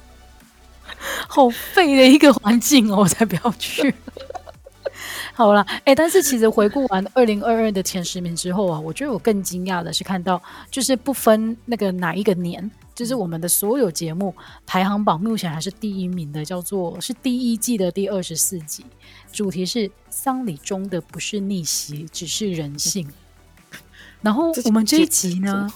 [1.29, 3.95] 好废的一个环境哦，我才不要去。
[5.35, 18.87] 好了，哎、欸，但是其实回顾完二零二二的前十名之后啊，我觉得我更惊讶的是看到，就是不分那个哪一个年，就是我们的所有节目排行榜目前还是第一名的，叫做是第一季的第二十四集，
[19.31, 23.07] 主题是丧礼中的不是逆袭，只是人性。
[24.23, 25.71] 然后我们这一集呢？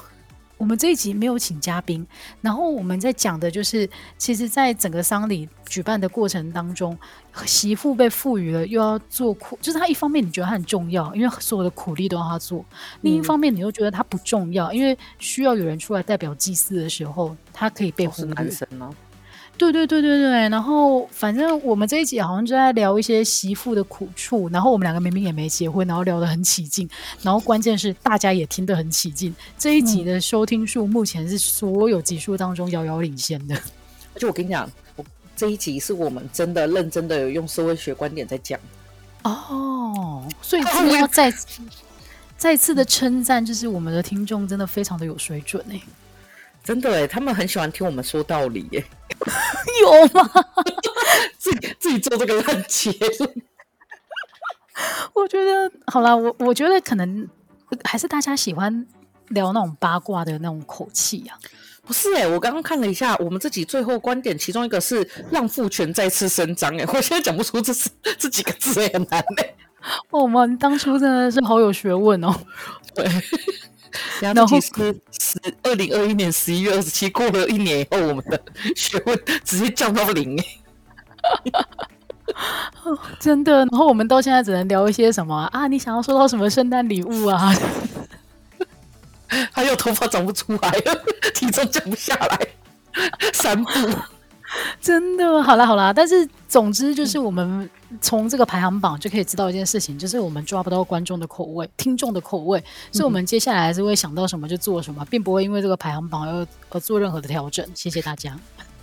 [0.60, 2.06] 我们这一集没有请嘉宾，
[2.42, 6.96] 然后我们在讲的就是，其实，在整个丧礼举办的过程当中，
[7.46, 12.62] 媳妇被赋予了又要做苦，就是他一方面你觉得他很重要，因为所有的苦力都要他做；
[13.00, 18.34] 另一方面你又觉得他不重要，因为需要有人出来代表祭祀的时候，他可以被忽略。
[18.34, 18.94] 男生呢？
[19.60, 26.88] 对对对对对，然后反正我们这一集好像就在聊一些媳妇的苦处，然后我们两个明明也没结婚，然后聊得很起劲，
[27.20, 29.34] 然后关键是大家也听得很起劲。
[29.58, 33.54] 这一集的收听数目前是所有集数当中遥遥领先的。
[34.14, 35.04] 而且我跟你讲，我
[35.36, 38.58] 这一集是我们真的认真的有用社会学观点在讲
[39.24, 41.60] 哦，所以真的要再次
[42.38, 45.78] 再次的称赞，就是我们的听众真的非常的有水准哎。
[46.70, 48.85] 真的哎，他们很喜欢听我们说道理耶，
[49.83, 50.30] 有吗？
[51.37, 53.42] 自己自己做这个烂结论，
[55.12, 57.28] 我觉得好啦，我我觉得可能
[57.83, 58.87] 还是大家喜欢
[59.30, 61.37] 聊那种八卦的那种口气啊。
[61.83, 69.54] 不是哎，我刚刚看了一下，我们自己最后观点，其中一个是让父权再次伸张哎， 我现在讲不出这是这几个字也很难哎。
[70.11, 72.33] 我们当初真的是好有学问哦，
[72.94, 73.04] 对。
[74.20, 74.68] 然后是
[75.18, 78.40] 十二零二一年十一月二十七，过了一年以后，我们的
[78.76, 80.37] 学问直接降到零
[83.18, 83.59] 真的。
[83.59, 85.66] 然后我们到现在只能聊一些什么啊？
[85.66, 87.55] 你想要收到什么圣诞礼物啊？
[89.53, 92.38] 还有头发长不出来了， 体重降不下来，
[93.33, 93.70] 三步。
[94.80, 97.68] 真的，好啦好啦，但是总之就是我们
[98.00, 107.66] 从这个排行榜就可以知道一件事情，就是我们抓不到观众的口味、听众的口味，所以我们接下来还是会想到什么就做什么，并不会因为这个排行榜而而做任何的调整。
[107.74, 108.36] 谢谢大家。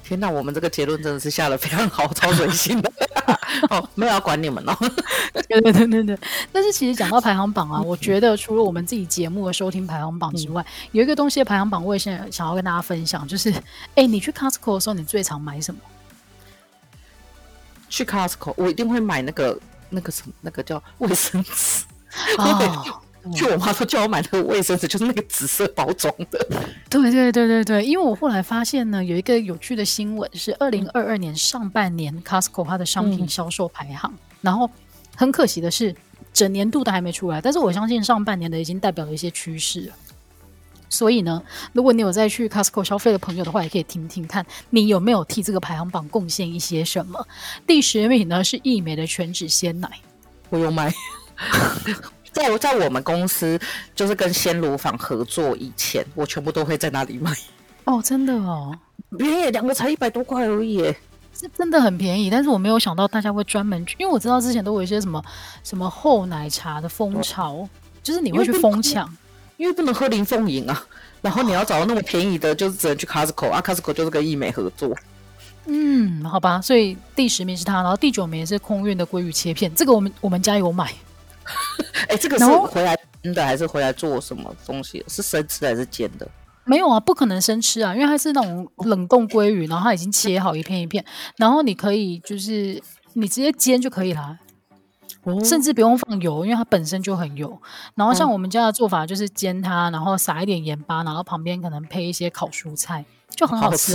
[0.04, 2.92] 天哪，我们这个结论真的是下的非常好，超随心的。
[3.70, 4.76] 哦，没有要管你们哦。
[5.50, 6.20] 对对对对对。
[6.52, 13.54] 但是其实讲到排行榜啊，我觉得除了我们自己节目的收听排行榜之外，嗯、有一个东西的排行榜，我也现在想要跟大家分享，就是，
[13.96, 15.80] 哎，你去 Costco 的时候，你最常买什么？
[17.90, 19.60] 去 Costco，我一定会买那个
[19.90, 21.86] 那个什么，那个叫卫生纸。
[22.38, 23.02] 哦。
[23.34, 26.48] 就我妈说叫我买那个卫生纸，就是那个紫色包装的。
[26.90, 34.70] 对对对对对，因为我后来发现呢，有一个有趣的新闻是二零二二年上半年 Costco 它的商品销售排行，嗯、然后
[35.16, 35.96] 很可惜的是
[36.34, 39.94] 整年度都还没出来，但是我相信上半年的已经代表了一些趋势了。
[40.90, 47.28] 所以呢，如果你有在去 Costco 消费的朋友的话，也可以听听看你有没有替这个排行榜贡献一些什么。
[47.68, 49.90] 第十名呢是益美的全脂鲜奶，
[50.50, 50.94] 我有买。
[52.38, 53.60] 在在我们公司，
[53.96, 57.32] 就是跟鲜乳坊合作以前，我全部都会在那里买。
[57.86, 58.78] 哦，真的哦，
[59.18, 60.84] 便宜，两个才一百多块而已，
[61.34, 62.30] 是真的很便宜。
[62.30, 65.24] 但是我没有想到大家会专门去，因为我知道之前都有一些什么
[65.64, 67.70] 什么厚奶茶的风潮，哦、
[68.04, 69.12] 就是你会去疯抢，
[69.58, 70.86] 因为不能喝林凤营啊。
[71.22, 74.96] 然后你要找到那么便宜的，就是只能去 Costco 啊，Costco 就是跟易美合作。
[75.66, 80.94] 嗯，好吧，所以第十名是他，然后第九名是空运的鲑鱼切片，这个我们我们家有买。
[82.04, 85.04] 哎、欸，这个是回来蒸的还是回来做什么东西？
[85.08, 86.28] 是生吃还是煎的？
[86.66, 91.04] 没有啊，不可能生吃啊，因为它是那种冷冻鲑鱼，然后它已经切好一片一片，
[91.38, 92.82] 然后你可以就是
[93.14, 94.38] 你直接煎就可以了，
[95.24, 97.58] 哦、甚至不用放油，因为它本身就很油。
[97.96, 103.06] 然后像我们家的做法就是煎它，然后撒一点盐巴，然后旁边可能配一些烤蔬菜。
[103.38, 103.94] 就很好吃，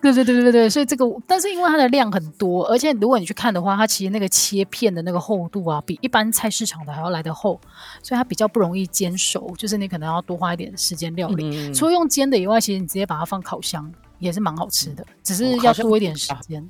[0.00, 7.60] 对对对对对，所以这个，但是因为它的量很多，而且如果你去看的话，它其实那个切片的那个厚度啊，比一般菜市场的还要来得厚，
[8.02, 11.68] 所以它比较不容易煎熟，就是你可能要多花一点时间料理。
[11.68, 16.66] 嗯、除了用煎的以外，其实你直接把它放烤箱也是蛮好吃的，只是要多一点时间，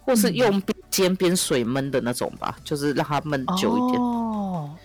[0.00, 4.02] 或是用边煎边水焖的那种吧，就是让它焖久一点。
[4.02, 4.18] 哦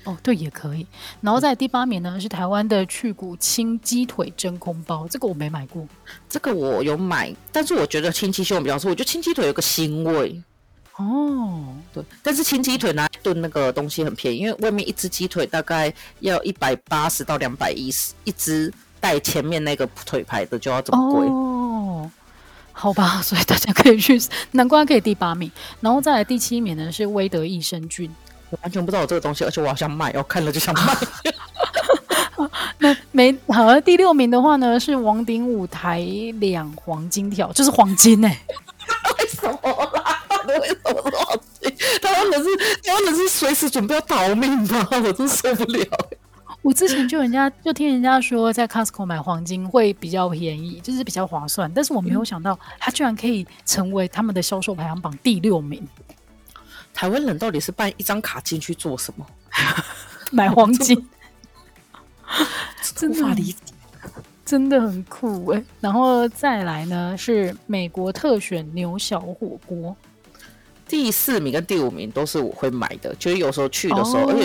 [0.07, 0.87] 哦，对，也可以。
[1.19, 5.85] 然后在第八名呢是台湾的去骨清鸡腿真空包，这个我没买过。
[6.29, 10.41] 这个我有买，但是我觉得清鸡胸比较好，我觉得清鸡腿有个腥味。
[10.95, 21.27] 哦，对，但是清鸡腿拿来炖那个东西很便宜，因为外面一只鸡腿大概要一百八十到两百一十，一只带前面那个腿排的就要这么贵。
[21.27, 22.09] 哦，
[22.71, 24.17] 好吧， 所以大家可以去，
[24.51, 28.09] 难怪可以第八名，然后再来第七名呢是威德益生菌，
[28.49, 30.95] 我完全不知道有这个东西，而且我好想买，我看了就想买。
[32.79, 35.99] 那没好了，第六名的话呢是王鼎舞台
[36.39, 38.39] 两黄金条，就是黄金哎、欸，
[39.19, 39.57] 为什么
[39.93, 40.23] 啦？
[40.47, 41.73] 为什么是黄金？
[42.01, 42.49] 他们是
[42.83, 44.87] 他们是随时准备要逃命吗？
[45.03, 45.85] 我真受不了。
[46.61, 51.71] 我之前就人家就听人家说，在 Costco 买黄金会比较便宜，就是比较划算。
[51.73, 55.87] 但是我没有想到，他居然可以成为他们的销售排行榜第六名。
[56.97, 59.25] 台湾人到底是办一张卡进去做什么？
[60.31, 61.07] 买黄金？
[62.95, 63.73] 真 的无法理解，
[64.43, 65.63] 真的很酷哎。
[65.79, 69.95] 然后再来呢，是美国特选牛小火锅。
[70.87, 74.35] 第四名跟第五名都是我会买的，就是有时候去的时候，哦、而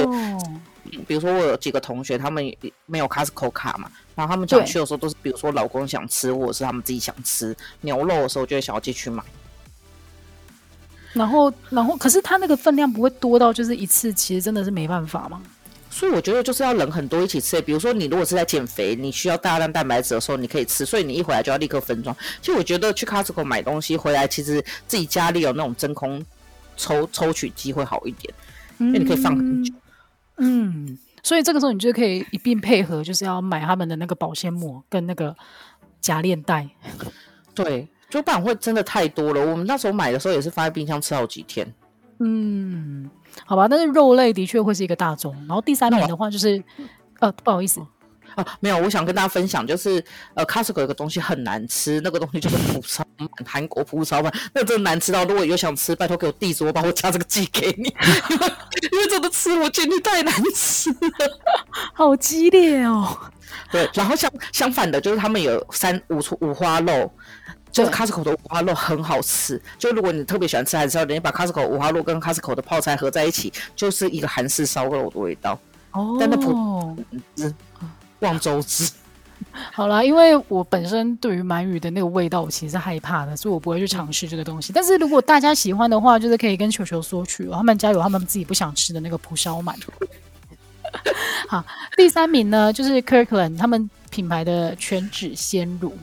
[0.90, 9.24] 且比如说我有几个同学，他们没有 Costco 卡嘛，然后他们想去的时候都是，比如说老公想吃，或者是他们自己想吃牛肉的时候，就会想要进去买。
[11.12, 15.40] 然后，然后，可是它那个分量不会多到就是一次，其实真的是没办法吗？
[15.90, 22.16] 所以我觉得就是要人很多一起吃，比如说你如果是在减肥，你需要大量蛋白质的时候，你可以吃，所以你一回来就要立刻分装。
[22.40, 26.24] 其实我觉得去 Costco 买东西回来，其实自己家里有那种真空
[26.78, 28.32] 抽抽取机会好一点，
[28.78, 29.74] 因为你可以放很久。
[30.38, 35.36] 嗯，所以这个时候你就可以一并配合，就是要买他们的那个保鲜膜跟那个
[36.00, 36.66] 夹链袋。
[37.54, 39.40] 对，就不然会真的太多了。
[39.40, 41.66] 我们那时候买的时候也是放在冰箱吃好几天。
[42.20, 43.10] 嗯。
[43.46, 45.34] 好吧，但是肉类的确会是一个大宗。
[45.48, 46.62] 然后第三名的话就是，
[47.18, 47.80] 呃，不好意思，
[48.34, 58.52] 啊，没有，我想跟大家分享，就是呃，Costco 有个东西很难吃，那个东西就是蒲烧鳗，韩国蒲烧饭，那真的难吃到，如果有想吃，拜托给我地址，我把我家这个寄给你，因 为
[58.92, 60.98] 因为真的吃我觉得太难吃了，
[61.94, 63.16] 好激烈哦。
[63.70, 67.10] 对，然后相相反的，就是他们有三五五花肉。
[67.72, 75.58] 就是 Costco 的五花肉很好吃，就如果你特别喜欢吃韩式，你把 Costco 五花肉跟 Costco 的泡菜合在一起，就是一个韩式烧肉的味道。
[75.92, 76.96] 哦，但那普
[77.34, 77.52] 汁
[78.20, 78.90] 望州汁。
[79.72, 84.72] 好啦，因为我本身对于鳗鱼的那个味道，我其实是害怕的，所以我不会去尝试这个东西。
[84.72, 89.74] 但是如果大家喜欢的话，就是可以跟球球索取，他们家有他们自己不想吃的那个蒲烧鳗。
[91.48, 91.64] 好，
[91.96, 95.96] 第三名呢，就是 Kirkland 他们品牌的全脂鲜乳。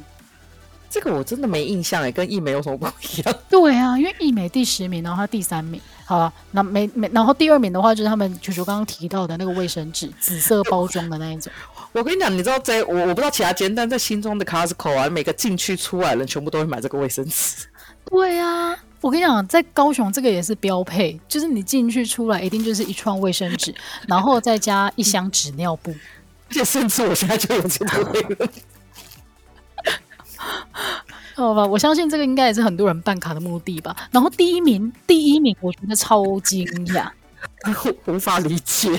[0.89, 3.35] 这个我真的没印象哎，跟义美有什么不一样？
[3.49, 11.51] 对啊，因为义美第十名，然后他第三名，好了，那没没，然后第二名的话就是他们球球刚刚提到的那个卫生纸， 紫色包装的那一种。
[11.91, 17.67] 我跟你讲，你知道在我我不知道其他间，但在新庄的 Costco 啊，每个进去出来的人全部都会买这个卫生纸。
[18.05, 23.73] 对啊，我跟你讲，在高雄这个也是标配，就是你进去出来一定就是一串卫生纸，
[24.07, 25.91] 然后再加一箱纸尿布，
[26.49, 28.49] 而且甚至我现在就有这个味了。
[31.39, 33.95] 好吧，我相信这个应该也是很多人办卡的目的吧。
[34.11, 37.09] 然后第一名，第一名，我觉得超惊讶，
[38.05, 38.91] 无法理解。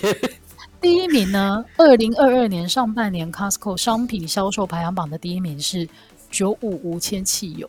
[0.80, 5.86] 第一名呢，二零二二年上半年 Costco 商品销售排行榜的第一名是
[6.30, 7.68] 九五无铅汽油。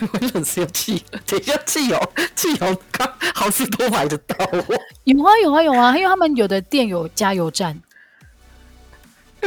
[0.00, 1.98] 我冷是有汽，等一下汽油，
[2.34, 4.36] 汽油刚好市多买得到。
[5.04, 7.80] 有啊有啊有啊，因为他们有的店有加油站。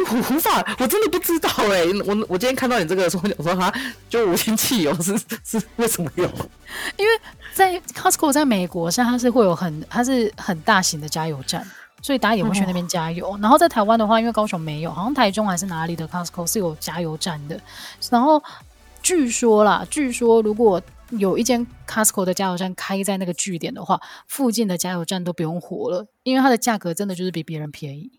[0.05, 2.01] 我无法，我真的不知道哎、欸。
[2.03, 3.73] 我我今天看到你这个的时候，我说哈，
[4.09, 6.23] 就无铅汽油是是为什么有？
[6.97, 7.12] 因为
[7.53, 11.65] 在 Costco 在美国，像它是会有很它是很大型的加油站，
[12.01, 13.33] 所以大家也会去那边加油。
[13.33, 17.59] 哦、然后在台湾的话，因为高雄没有，好像台中还是哪里的 Costco 是有加油站的。
[18.09, 18.41] 然后
[19.01, 20.81] 据说啦，据说如果
[21.12, 28.12] 有一间 Costco 的加油站开在那个据点的话，附近的加油站都不用活了，因为它的价格真的就是比别人便宜。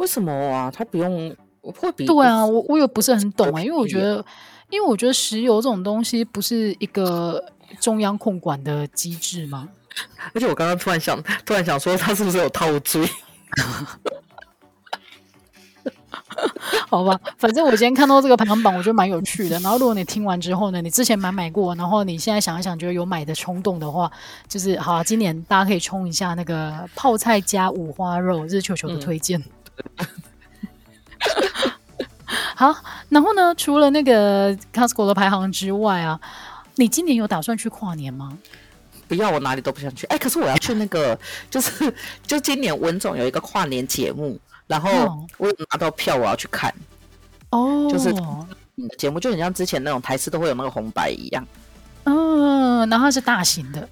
[0.00, 0.70] 为什么啊？
[0.70, 4.24] 他不用会比对啊，我我也不是很懂啊，因为我觉得，
[4.70, 7.44] 因为我觉得石油这种东西不是一个
[7.78, 9.68] 中央控管的机制吗？
[10.32, 13.06] 而且我刚刚突然想，突然想说，他是不是有套追？
[16.88, 19.58] 好吧，反正我今天看到这个排行榜，我觉得蛮有趣的。
[19.60, 24.10] 然后，如果你听完之后呢，你之前买买过，然后你现在想一想，觉得有买的冲动的话，
[24.48, 29.38] 就是好啊，今年大家可以冲一下那个泡菜加五花肉，这是球球的推荐。
[29.38, 29.44] 嗯
[32.54, 32.74] 好，
[33.08, 33.54] 然后呢？
[33.54, 36.20] 除了那个 Costco 的排行之外啊，
[36.76, 38.36] 你今年有打算去跨年吗？
[39.08, 40.06] 不要，我哪里都不想去。
[40.06, 41.18] 哎，可是我要去那个，
[41.50, 41.92] 就是
[42.26, 46.72] 就今年文总有一个跨年节目，然后我有拿到票，我要去看。
[47.50, 48.14] 哦，就是
[48.98, 51.44] 节目就很像之前那种台词都会有那个红白一样。
[52.04, 53.88] 嗯，然后是大型的。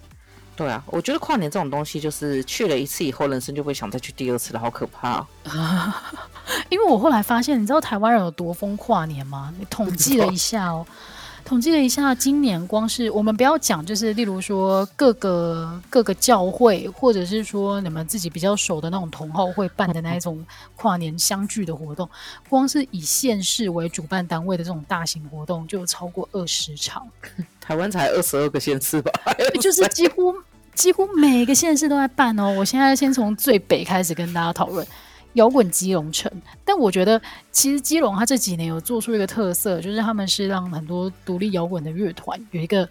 [0.59, 5.27] 对啊，我觉得跨年这种东西，就是去了一次以后，人生就会想再去第二次了，好可怕哦。
[6.69, 9.55] 因为我后来发现，你知道台湾人有多疯跨年吗？
[9.57, 10.85] 你统计了一下哦，
[11.45, 20.45] 统计了一下，今年光是我们不要讲，就是例如说各个各个教会，或者是说你们自己比较熟的那种同好会办的那一种
[20.75, 22.11] 跨年相聚的活动，
[22.49, 27.07] 光是以县市为主办单位的这种大型活动，就超过二十场。
[27.61, 29.13] 台湾才二十二个县市吧？
[29.61, 30.35] 就是几乎。
[30.79, 32.55] 几乎每个县市都在办哦。
[32.57, 34.87] 我现在先从最北开始跟大家讨论
[35.33, 36.31] 摇滚基隆城。
[36.65, 37.21] 但我觉得，
[37.51, 42.89] 其实基隆它这几年有做出一个特色，就是他们是让很多独立摇滚的乐团有一个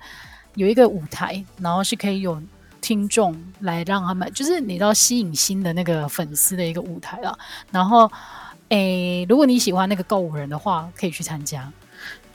[0.55, 2.41] 有一个舞台，然后是可以有
[2.81, 7.39] 听众来让他们，就是你知道吸引新的那个粉丝的一个舞台了。
[7.71, 8.11] 然后，
[8.67, 11.71] 诶，如果你喜欢那个告五人的话，可以去参加。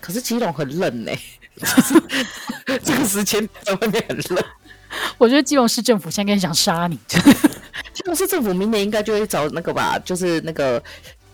[0.01, 1.13] 可是基隆很冷呢，
[2.83, 4.43] 这个时间在外面很冷。
[5.19, 6.99] 我觉得基隆市政府现在想杀你。
[7.93, 10.83] 基隆市政府明年应该就会找那个吧，就是那个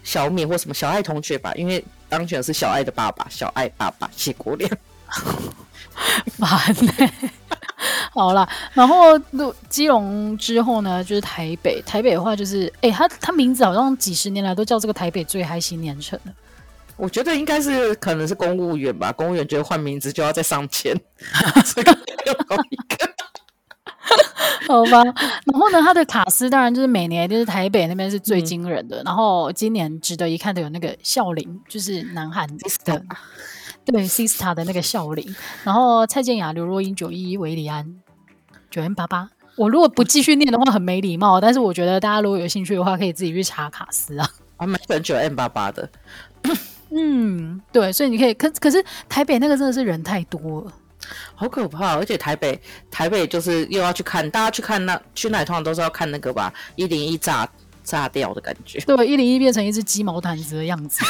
[0.02, 4.70] 小敏或什么小爱同学吧，因为当选的是小爱的爸爸，小爱爸爸谢国梁。
[6.38, 6.92] 烦呢。
[8.12, 9.18] 好了，然后
[9.68, 11.80] 基隆之后呢，就是台北。
[11.82, 16.32] 台北的话，就是哎、欸，他他名字好像几十年来都叫这个台北最嗨新年城了。
[16.96, 20.96] 我觉得应该是可能是公务员吧，公务员觉得换名字就要再上千，
[21.64, 21.86] 所以
[22.26, 23.17] 要搞一个。
[24.66, 32.46] 好吧，然后呢，他的卡斯当然就是每年就是台北那边是最惊人的，嗯、然后今年值得一看的有那个孝林，就是南韩
[32.84, 33.02] 的，
[33.84, 35.34] 对，Sistar 的那个笑林，
[35.64, 38.00] 然后蔡健雅、刘若英、九一一、韦礼安、
[38.70, 39.30] 九 N 八八。
[39.56, 44.28] 我如果不继续念的话，很没礼貌，但是我觉得大家如果有兴趣的话，可以自己去查卡斯啊。
[44.58, 45.88] 我，蛮喜欢九 N 八八的。
[46.90, 50.72] 嗯，对，所以你可以，可可是台北那个真的是人太多了。
[51.38, 52.60] 好可怕，而且台北
[52.90, 57.48] 台北就是又要去看，大家去看那去那里通常都是要看那个吧，一零一炸
[57.84, 58.80] 炸掉的感觉。
[58.80, 61.04] 对，一零一变成一只鸡毛掸子的样子。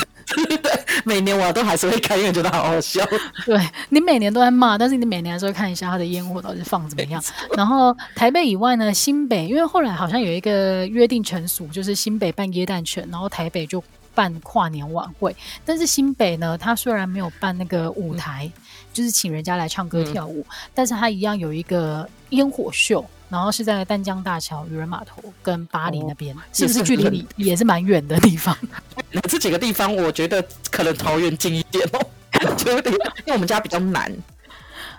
[1.07, 3.03] 每年我都还是会看，因为觉得好好笑。
[3.47, 3.59] 对，
[3.89, 7.23] 你每年都在骂，但是你每年还是会看一下它的烟火到底放怎么样。
[7.57, 13.83] 然后台北以外呢，新北因为后来好像有一个约定成俗，就是新北办耶诞城，然后台北就
[14.15, 15.35] 办跨年晚会。
[15.65, 18.45] 但是新北呢，它虽然没有办那个舞台。
[18.45, 18.63] 嗯
[18.99, 20.45] 就是请人家来唱歌跳舞，嗯、
[20.75, 28.59] 但是他一样有一个烟火秀，然后是在丹江大桥、渔人码头跟巴黎那边，哦、是不是距离你也是蛮远的地方？
[29.31, 32.05] 这几个地方，我觉得可能桃园近一点哦，
[32.59, 34.13] 就有点，因为我们家比较南，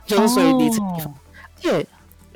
[0.06, 1.14] 就是所以离这地方。
[1.62, 1.86] 对、哦，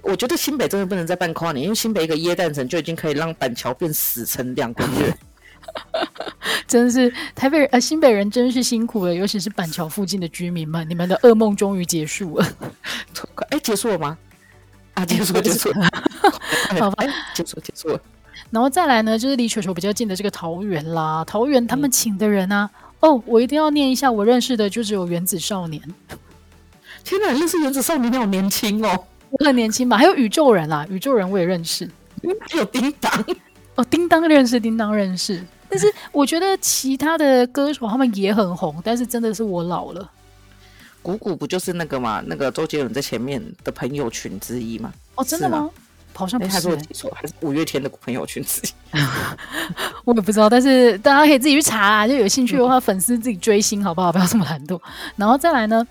[0.02, 5.16] 我觉得新北真的不能再办跨年，因为新北一个耶诞城就已经可以让板桥变死城两个月。
[6.68, 12.48] 真的是台北人呃，新北人真是辛苦了，尤其是板桥附近的居民们，你们的噩梦终于结束了。
[13.50, 14.18] 哎，结束了吗？
[14.96, 15.88] 啊，结束了，结束了。
[16.80, 18.00] 好吧，结束，结束了。
[18.52, 21.24] 然后再来呢，就是离球球比较近的这个桃园啦。
[21.26, 22.70] 桃园他们请的人啊，
[23.00, 25.82] 嗯、哦，我一定要念一下，我认识的就只有原子少年。
[27.04, 29.98] 天哪，认识原子少年你好年轻哦，我很年轻吧。
[29.98, 31.90] 还有宇宙人啊，宇宙人我也认识。
[32.50, 33.26] 还有叮当
[33.76, 35.44] 哦，叮当认识，叮当认识。
[35.74, 40.08] 但是我觉得其他的歌手他们也很红，但是真的是我老了。
[41.02, 42.22] 鼓鼓不就是那个嘛？
[42.28, 44.94] 那个周杰伦在前面的朋友群之一吗？
[45.16, 45.68] 哦，真的吗？
[46.14, 48.70] 好像不是、欸，还是我记错，还是五月天的朋友群之一？
[50.06, 54.12] 我也不知道，但是大家可以自己去查啊，就有兴趣的话，粉丝自己追星好不好？
[54.12, 54.80] 不要这么懒惰。
[55.16, 55.86] 然后再来呢，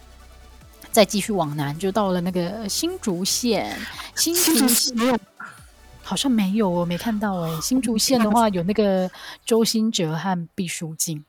[0.92, 3.76] 再继续往南，就到了那个新竹县，
[4.14, 5.18] 新竹县。
[6.12, 7.60] 好像没有，我没看到哎、欸。
[7.62, 9.10] 新竹县的话 有那个
[9.46, 11.24] 周兴哲和毕书尽。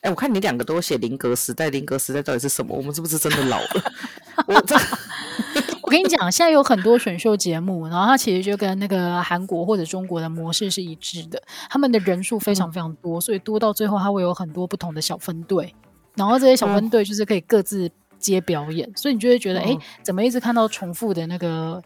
[0.00, 2.76] 哎、欸，我看你两个都写林格时代，林格时代到底是什么？
[2.76, 3.92] 我们是不是真的老了？
[4.48, 4.74] 我这，
[5.82, 11.40] 我跟你讲，现在有很多选秀节目，然后它其实就跟那个韩国或者中国的模式是一致的。
[11.70, 15.72] 他们的人数非常非常多，所以多到最后，它会有很多不同的小分队，
[16.16, 17.88] 然后这些小分队就是可以各自。
[18.24, 21.82] 接表演，所以你就会觉得，哎、哦，怎么一直看到重复的那个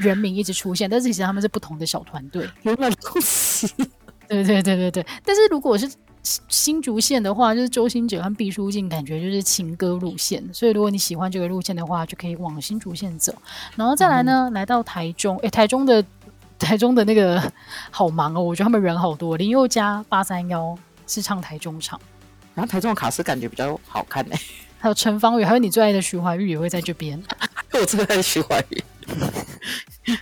[0.00, 0.90] 人名一直出现？
[0.90, 2.44] 但是其实他们是不同的小团队。
[2.62, 3.68] 原来如此，
[4.28, 5.06] 对对对对对。
[5.24, 5.88] 但是如果是
[6.48, 10.42] 新竹县的话，就是周星哲和毕书尽，感觉就是情歌路线。
[10.52, 13.32] 所以如果你喜欢这个路线的话，就可以往新竹县走。
[13.76, 16.04] 然后再来呢，嗯、来到台中，哎，台中的
[16.58, 17.40] 台中的那个
[17.92, 19.36] 好忙哦，我觉得他们人好多。
[19.36, 20.76] 林宥嘉八三幺
[21.06, 22.00] 是唱台中场，
[22.54, 24.40] 然后台中的卡司感觉比较好看哎。
[24.78, 27.22] 还有陈芳语，还有你最爱的徐怀钰也会在这边。
[27.72, 28.84] 我最爱徐怀钰。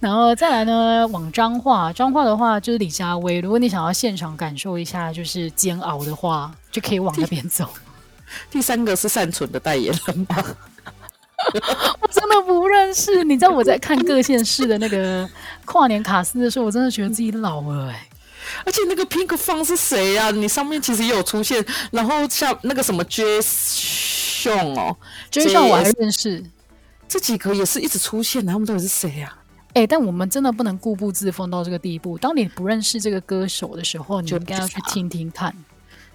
[0.00, 3.40] 然后再来呢，往彰化，彰化的话就是李佳薇。
[3.40, 7.68] 如果你想要现场感受一下就是煎熬的话，就可以往那边走。
[8.50, 10.36] 第三个是善存的代言人吗？
[12.00, 13.22] 我真的不认识。
[13.24, 15.28] 你知道我在看各县市的那个
[15.64, 18.08] 跨年卡司的时候，我真的觉得自己老了哎、欸。
[18.64, 20.30] 而且那个 Pinkfong 是谁呀、啊？
[20.30, 21.64] 你上面其实也有出现。
[21.90, 24.96] 然后像那个什么 Jason 哦
[25.30, 26.44] ，Jason 我还认识。
[27.08, 29.42] 这几个也是一直出现的，他们到底是谁呀、啊？
[29.74, 32.16] 哎、欸，但我们真的不能固步自封到这个地步。
[32.16, 35.52] 当你不认识这个歌手的时候，你应该要去听听看，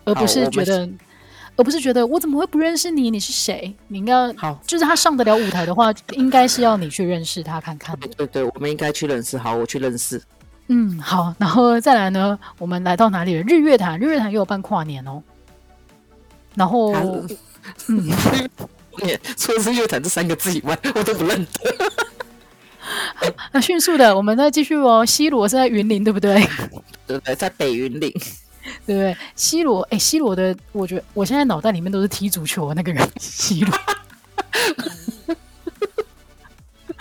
[0.06, 0.90] 而不是觉得，
[1.58, 3.12] 而不是觉得我怎么会不认识你？
[3.12, 3.76] 你是谁？
[3.90, 7.98] 你应该好，就是他上得了舞台的话，应该是要你去认识他看看。
[8.00, 9.38] 对对对，我们应该去认识。
[9.38, 10.22] 好，我去认识。
[10.72, 12.38] 嗯，好，然后再来呢？
[12.60, 13.42] 我们来到哪里了？
[13.42, 15.22] 日月潭，日月潭又有办跨年哦。
[16.54, 16.94] 然后，
[17.88, 18.10] 嗯，
[19.36, 21.52] 除了日月潭这三个字以外，我都不认得。
[23.52, 25.04] 那迅速的，我们再继续哦。
[25.04, 26.48] 西罗是在云林，对不对？
[27.08, 28.12] 对对，在北云林，
[28.86, 29.18] 对不对？
[29.36, 33.74] 西罗，哎，西罗的，我觉得我现在脑袋里面都是踢足球的那个人，西螺。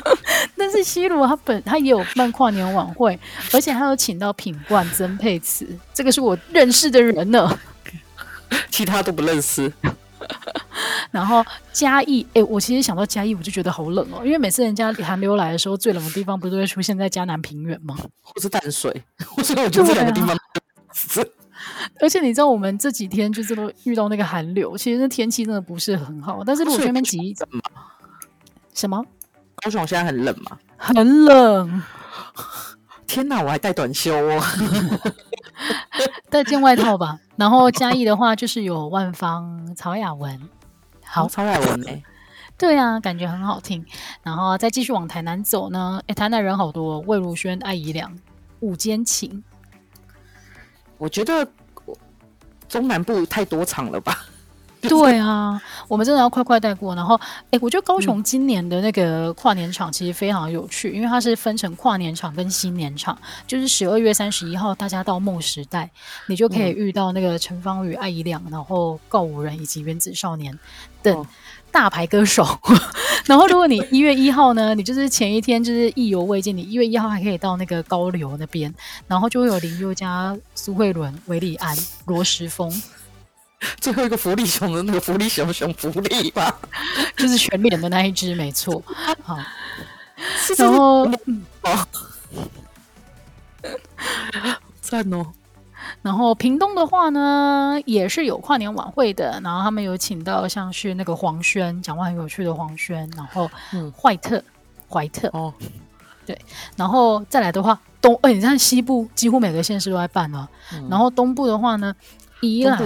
[0.56, 3.18] 但是西鲁他本他也有办跨年晚会，
[3.52, 7.58] 而且他有请到品冠、曾沛慈，这个是我认识的人呢。
[8.70, 9.72] 其他都不认识。
[11.10, 17.96] 然后嘉义，哎，我其实想到嘉义，我就觉得好冷哦，因为每次人家寒流来的时候，最冷的地方不是都会出现在嘉南平原吗？
[18.22, 19.02] 或是淡水，
[19.42, 20.30] 所以我觉得这两个地方。
[20.34, 20.40] 啊、
[22.00, 26.42] 而且你知道，我们这几天就是都遇到那个寒流，其实那天气真的不是很好。
[26.44, 27.34] 但是如果去那边挤，
[28.74, 29.04] 什么？
[29.62, 30.58] 高雄现在很冷吗？
[30.76, 31.82] 很冷。
[33.06, 34.42] 天哪，我还带短袖哦，
[36.30, 37.18] 带件外套吧。
[37.36, 40.48] 然后嘉义的话，就是有万芳、曹雅文。
[41.04, 42.02] 好，曹雅文呢？
[42.58, 43.84] 对啊，感觉很好听。
[44.22, 48.14] 然后再继续往台南走呢，哎，台南人好多，魏如萱、艾怡良、
[48.60, 49.42] 五坚情。
[50.98, 51.48] 我觉得
[52.68, 54.26] 中南部太多场了吧。
[54.88, 56.94] 对啊，我们真的要快快带过。
[56.94, 57.18] 然后，
[57.50, 63.18] 哎，我觉得高雄今年的那个跨年场其实非常有趣，嗯、因为它是分成跨年场跟新年场。
[63.46, 65.90] 就是十二月三十一号，大家到梦时代，
[66.26, 70.56] 你就可以遇到那个陈芳宇、艾怡良，然后告五人以及原子少年
[71.02, 71.26] 等
[71.72, 72.44] 大牌歌手。
[72.44, 72.80] 哦、
[73.26, 78.72] 然后，如果你一月一号呢，你就是前一天就是意犹未尽，你一月一号还可以到那个高流那边，
[79.06, 81.76] 然后就会有林宥嘉、苏慧伦、韦礼安、
[82.06, 82.70] 罗时丰。
[83.80, 86.54] 最后一个福利熊的那个福利熊熊福利吧，
[87.16, 88.82] 就是全脸的那一只，没错。
[89.22, 89.36] 好，
[90.56, 91.04] 然后
[91.62, 91.86] 哦，
[94.80, 95.26] 赞哦。
[96.02, 104.42] 然后屏东的话呢，也是有跨年晚会的，然后他们有请到像是那个黄轩，讲话很有趣的黄轩，然后嗯，怀特，
[104.88, 105.28] 怀特。
[105.32, 105.52] 哦，
[106.24, 106.38] 对，
[106.76, 111.92] 然后再来的话，东哎，你看西部几乎每个县市都在办了，嗯、然后东部的话呢，
[112.40, 112.78] 宜兰。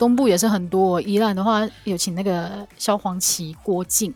[0.00, 4.12] 东部也是很多，宜兰的话有请那个萧煌奇、郭靖，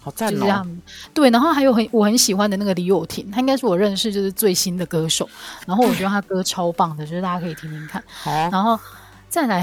[0.00, 0.80] 好赞哦，就是这样。
[1.12, 5.28] 对，然后还有很我很喜欢的那个李友廷，他应该是我认识就是最新的歌手，
[5.66, 8.02] 然后我觉得他歌超棒的，就是大家可以听听看。
[8.08, 8.80] 好，然后
[9.28, 9.62] 再来，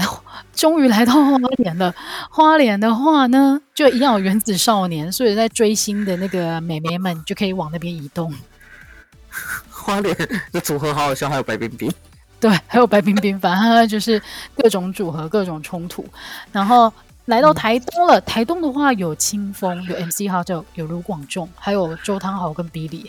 [0.54, 1.92] 终于来到花莲了。
[2.30, 8.32] 花莲的话呢，就一样有原子少年，所以在追星的那个美眉们就可以往那边移动。
[9.70, 10.16] 花莲
[10.52, 11.92] 的组合好好笑，还有白冰冰。
[12.42, 14.20] 对， 还有白冰冰，反正就是
[14.56, 16.04] 各种组合、各种冲突。
[16.50, 16.92] 然后
[17.26, 23.06] 来到台东了，嗯、台东的话有清风，有 MC 号，就有卢广仲，还有周汤豪跟 Billy。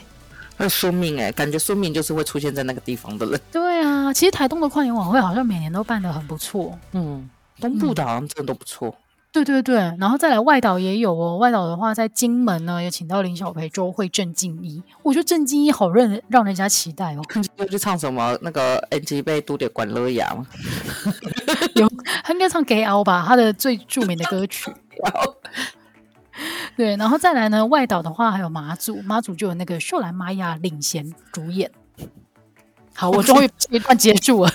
[0.55, 3.41] 还有苏敏哎，感觉苏敏就是会出现在那个地方的人。
[3.51, 6.77] 对啊，其实台东的跨年晚会好像每年都办的很不错。
[6.91, 7.27] 嗯，
[7.59, 8.95] 东部的好像真的都不错。
[9.33, 11.37] 对对对，然后再来外岛也有哦。
[11.37, 14.81] 外岛的话，在金门呢，也请到林小培、周蕙、郑敬一。
[15.01, 17.21] 我觉得郑敬一好让让人家期待哦。
[17.57, 20.45] 又去唱什么那个 NG 被都得管乐雅吗？
[21.73, 21.91] 有，
[22.23, 24.71] 他应该唱《给 L》吧，他的最著名的歌曲。
[26.77, 31.71] 对，然后再来呢，外岛的话还有马祖，马祖就有那个秀兰玛雅领衔主演。
[32.93, 34.51] 好，我终于这一段结束了。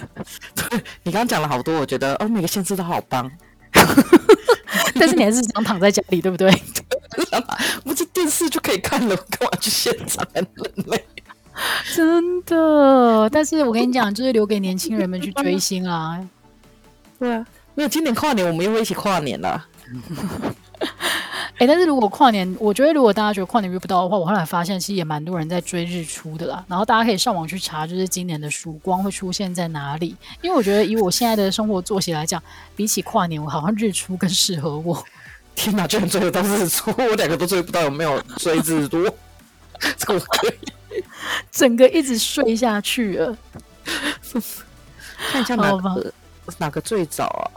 [0.54, 3.28] 对，你刚刚讲了好多，我觉得哦，每个县市都好棒。
[4.94, 6.50] 但是你还是想躺在家里，对不对？
[7.84, 10.26] 不是电视就可以看了，干嘛去现场？
[10.34, 10.46] 很
[10.86, 11.04] 累，
[11.94, 13.28] 真的。
[13.30, 16.18] 但是我跟你讲，就是留给年轻人们去追星啊。
[17.18, 17.44] 对啊，
[17.74, 19.64] 没有今年跨年我们又会一起跨年了。
[21.58, 26.64] 哎、欸，但是如果跨年，我觉得如果大家觉得跨年遇不到的话，我后来发现其实也蛮多人在追日出的啦。
[26.68, 30.16] 然后大家可以上网去查，就是今年的曙光会出现在哪里。
[30.40, 32.40] 因为我觉得以我现在的生活作息来讲，
[32.76, 35.04] 比起跨年，我好像日出更适合我。
[35.56, 39.04] 天哪，居然追得到日出，我两个都追不到，有没有追日出？
[39.98, 40.46] 这我可
[40.94, 41.02] 以，
[41.50, 43.36] 整个一直睡下去了。
[45.32, 46.12] 看一下哪个
[46.58, 47.50] 哪个最早啊？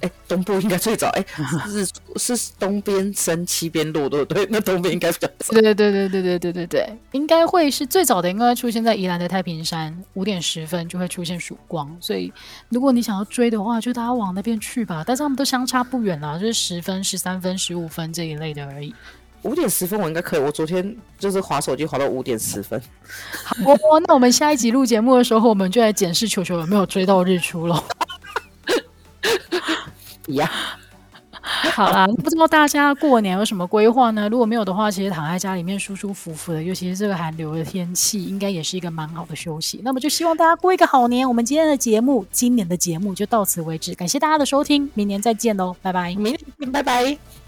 [0.00, 1.08] 哎，东部应该最早。
[1.10, 1.24] 哎，
[1.68, 4.46] 日出是东边升西边落，对不对？
[4.50, 5.52] 那东边应该比较早。
[5.52, 11.94] 对对对对对对对对对，应该会是最早的，应该出现在宜兰的太平山，五点十分就会出现曙光。
[12.00, 12.32] 所以
[12.68, 15.02] 如果你想要追的话，就大家往那边去吧。
[15.06, 18.94] 但是他们都相差不远啦，就是十分、十三分、十五分这一类的而已。
[19.42, 22.78] 五点十分我应该可以，我昨天就是滑手机滑到五点十分。
[23.42, 23.56] 好，
[24.06, 27.82] 那我们下一集录节目的时候，我们就来检视球球有没有追到日出喽。
[30.34, 30.50] 呀，
[31.74, 34.28] 好啦，不知道大家过年有什么规划呢？
[34.28, 39.80] 如果没有的话，其实躺在家里面舒舒服服的，尤其是这个寒流的天气，应该也是一个蛮好的休息。
[39.82, 41.26] 那么就希望大家过一个好年。
[41.26, 47.39] 我们今天的节目，今年的节目就到此为止，感谢大家的收听，明年再见喽，拜拜，明年拜拜。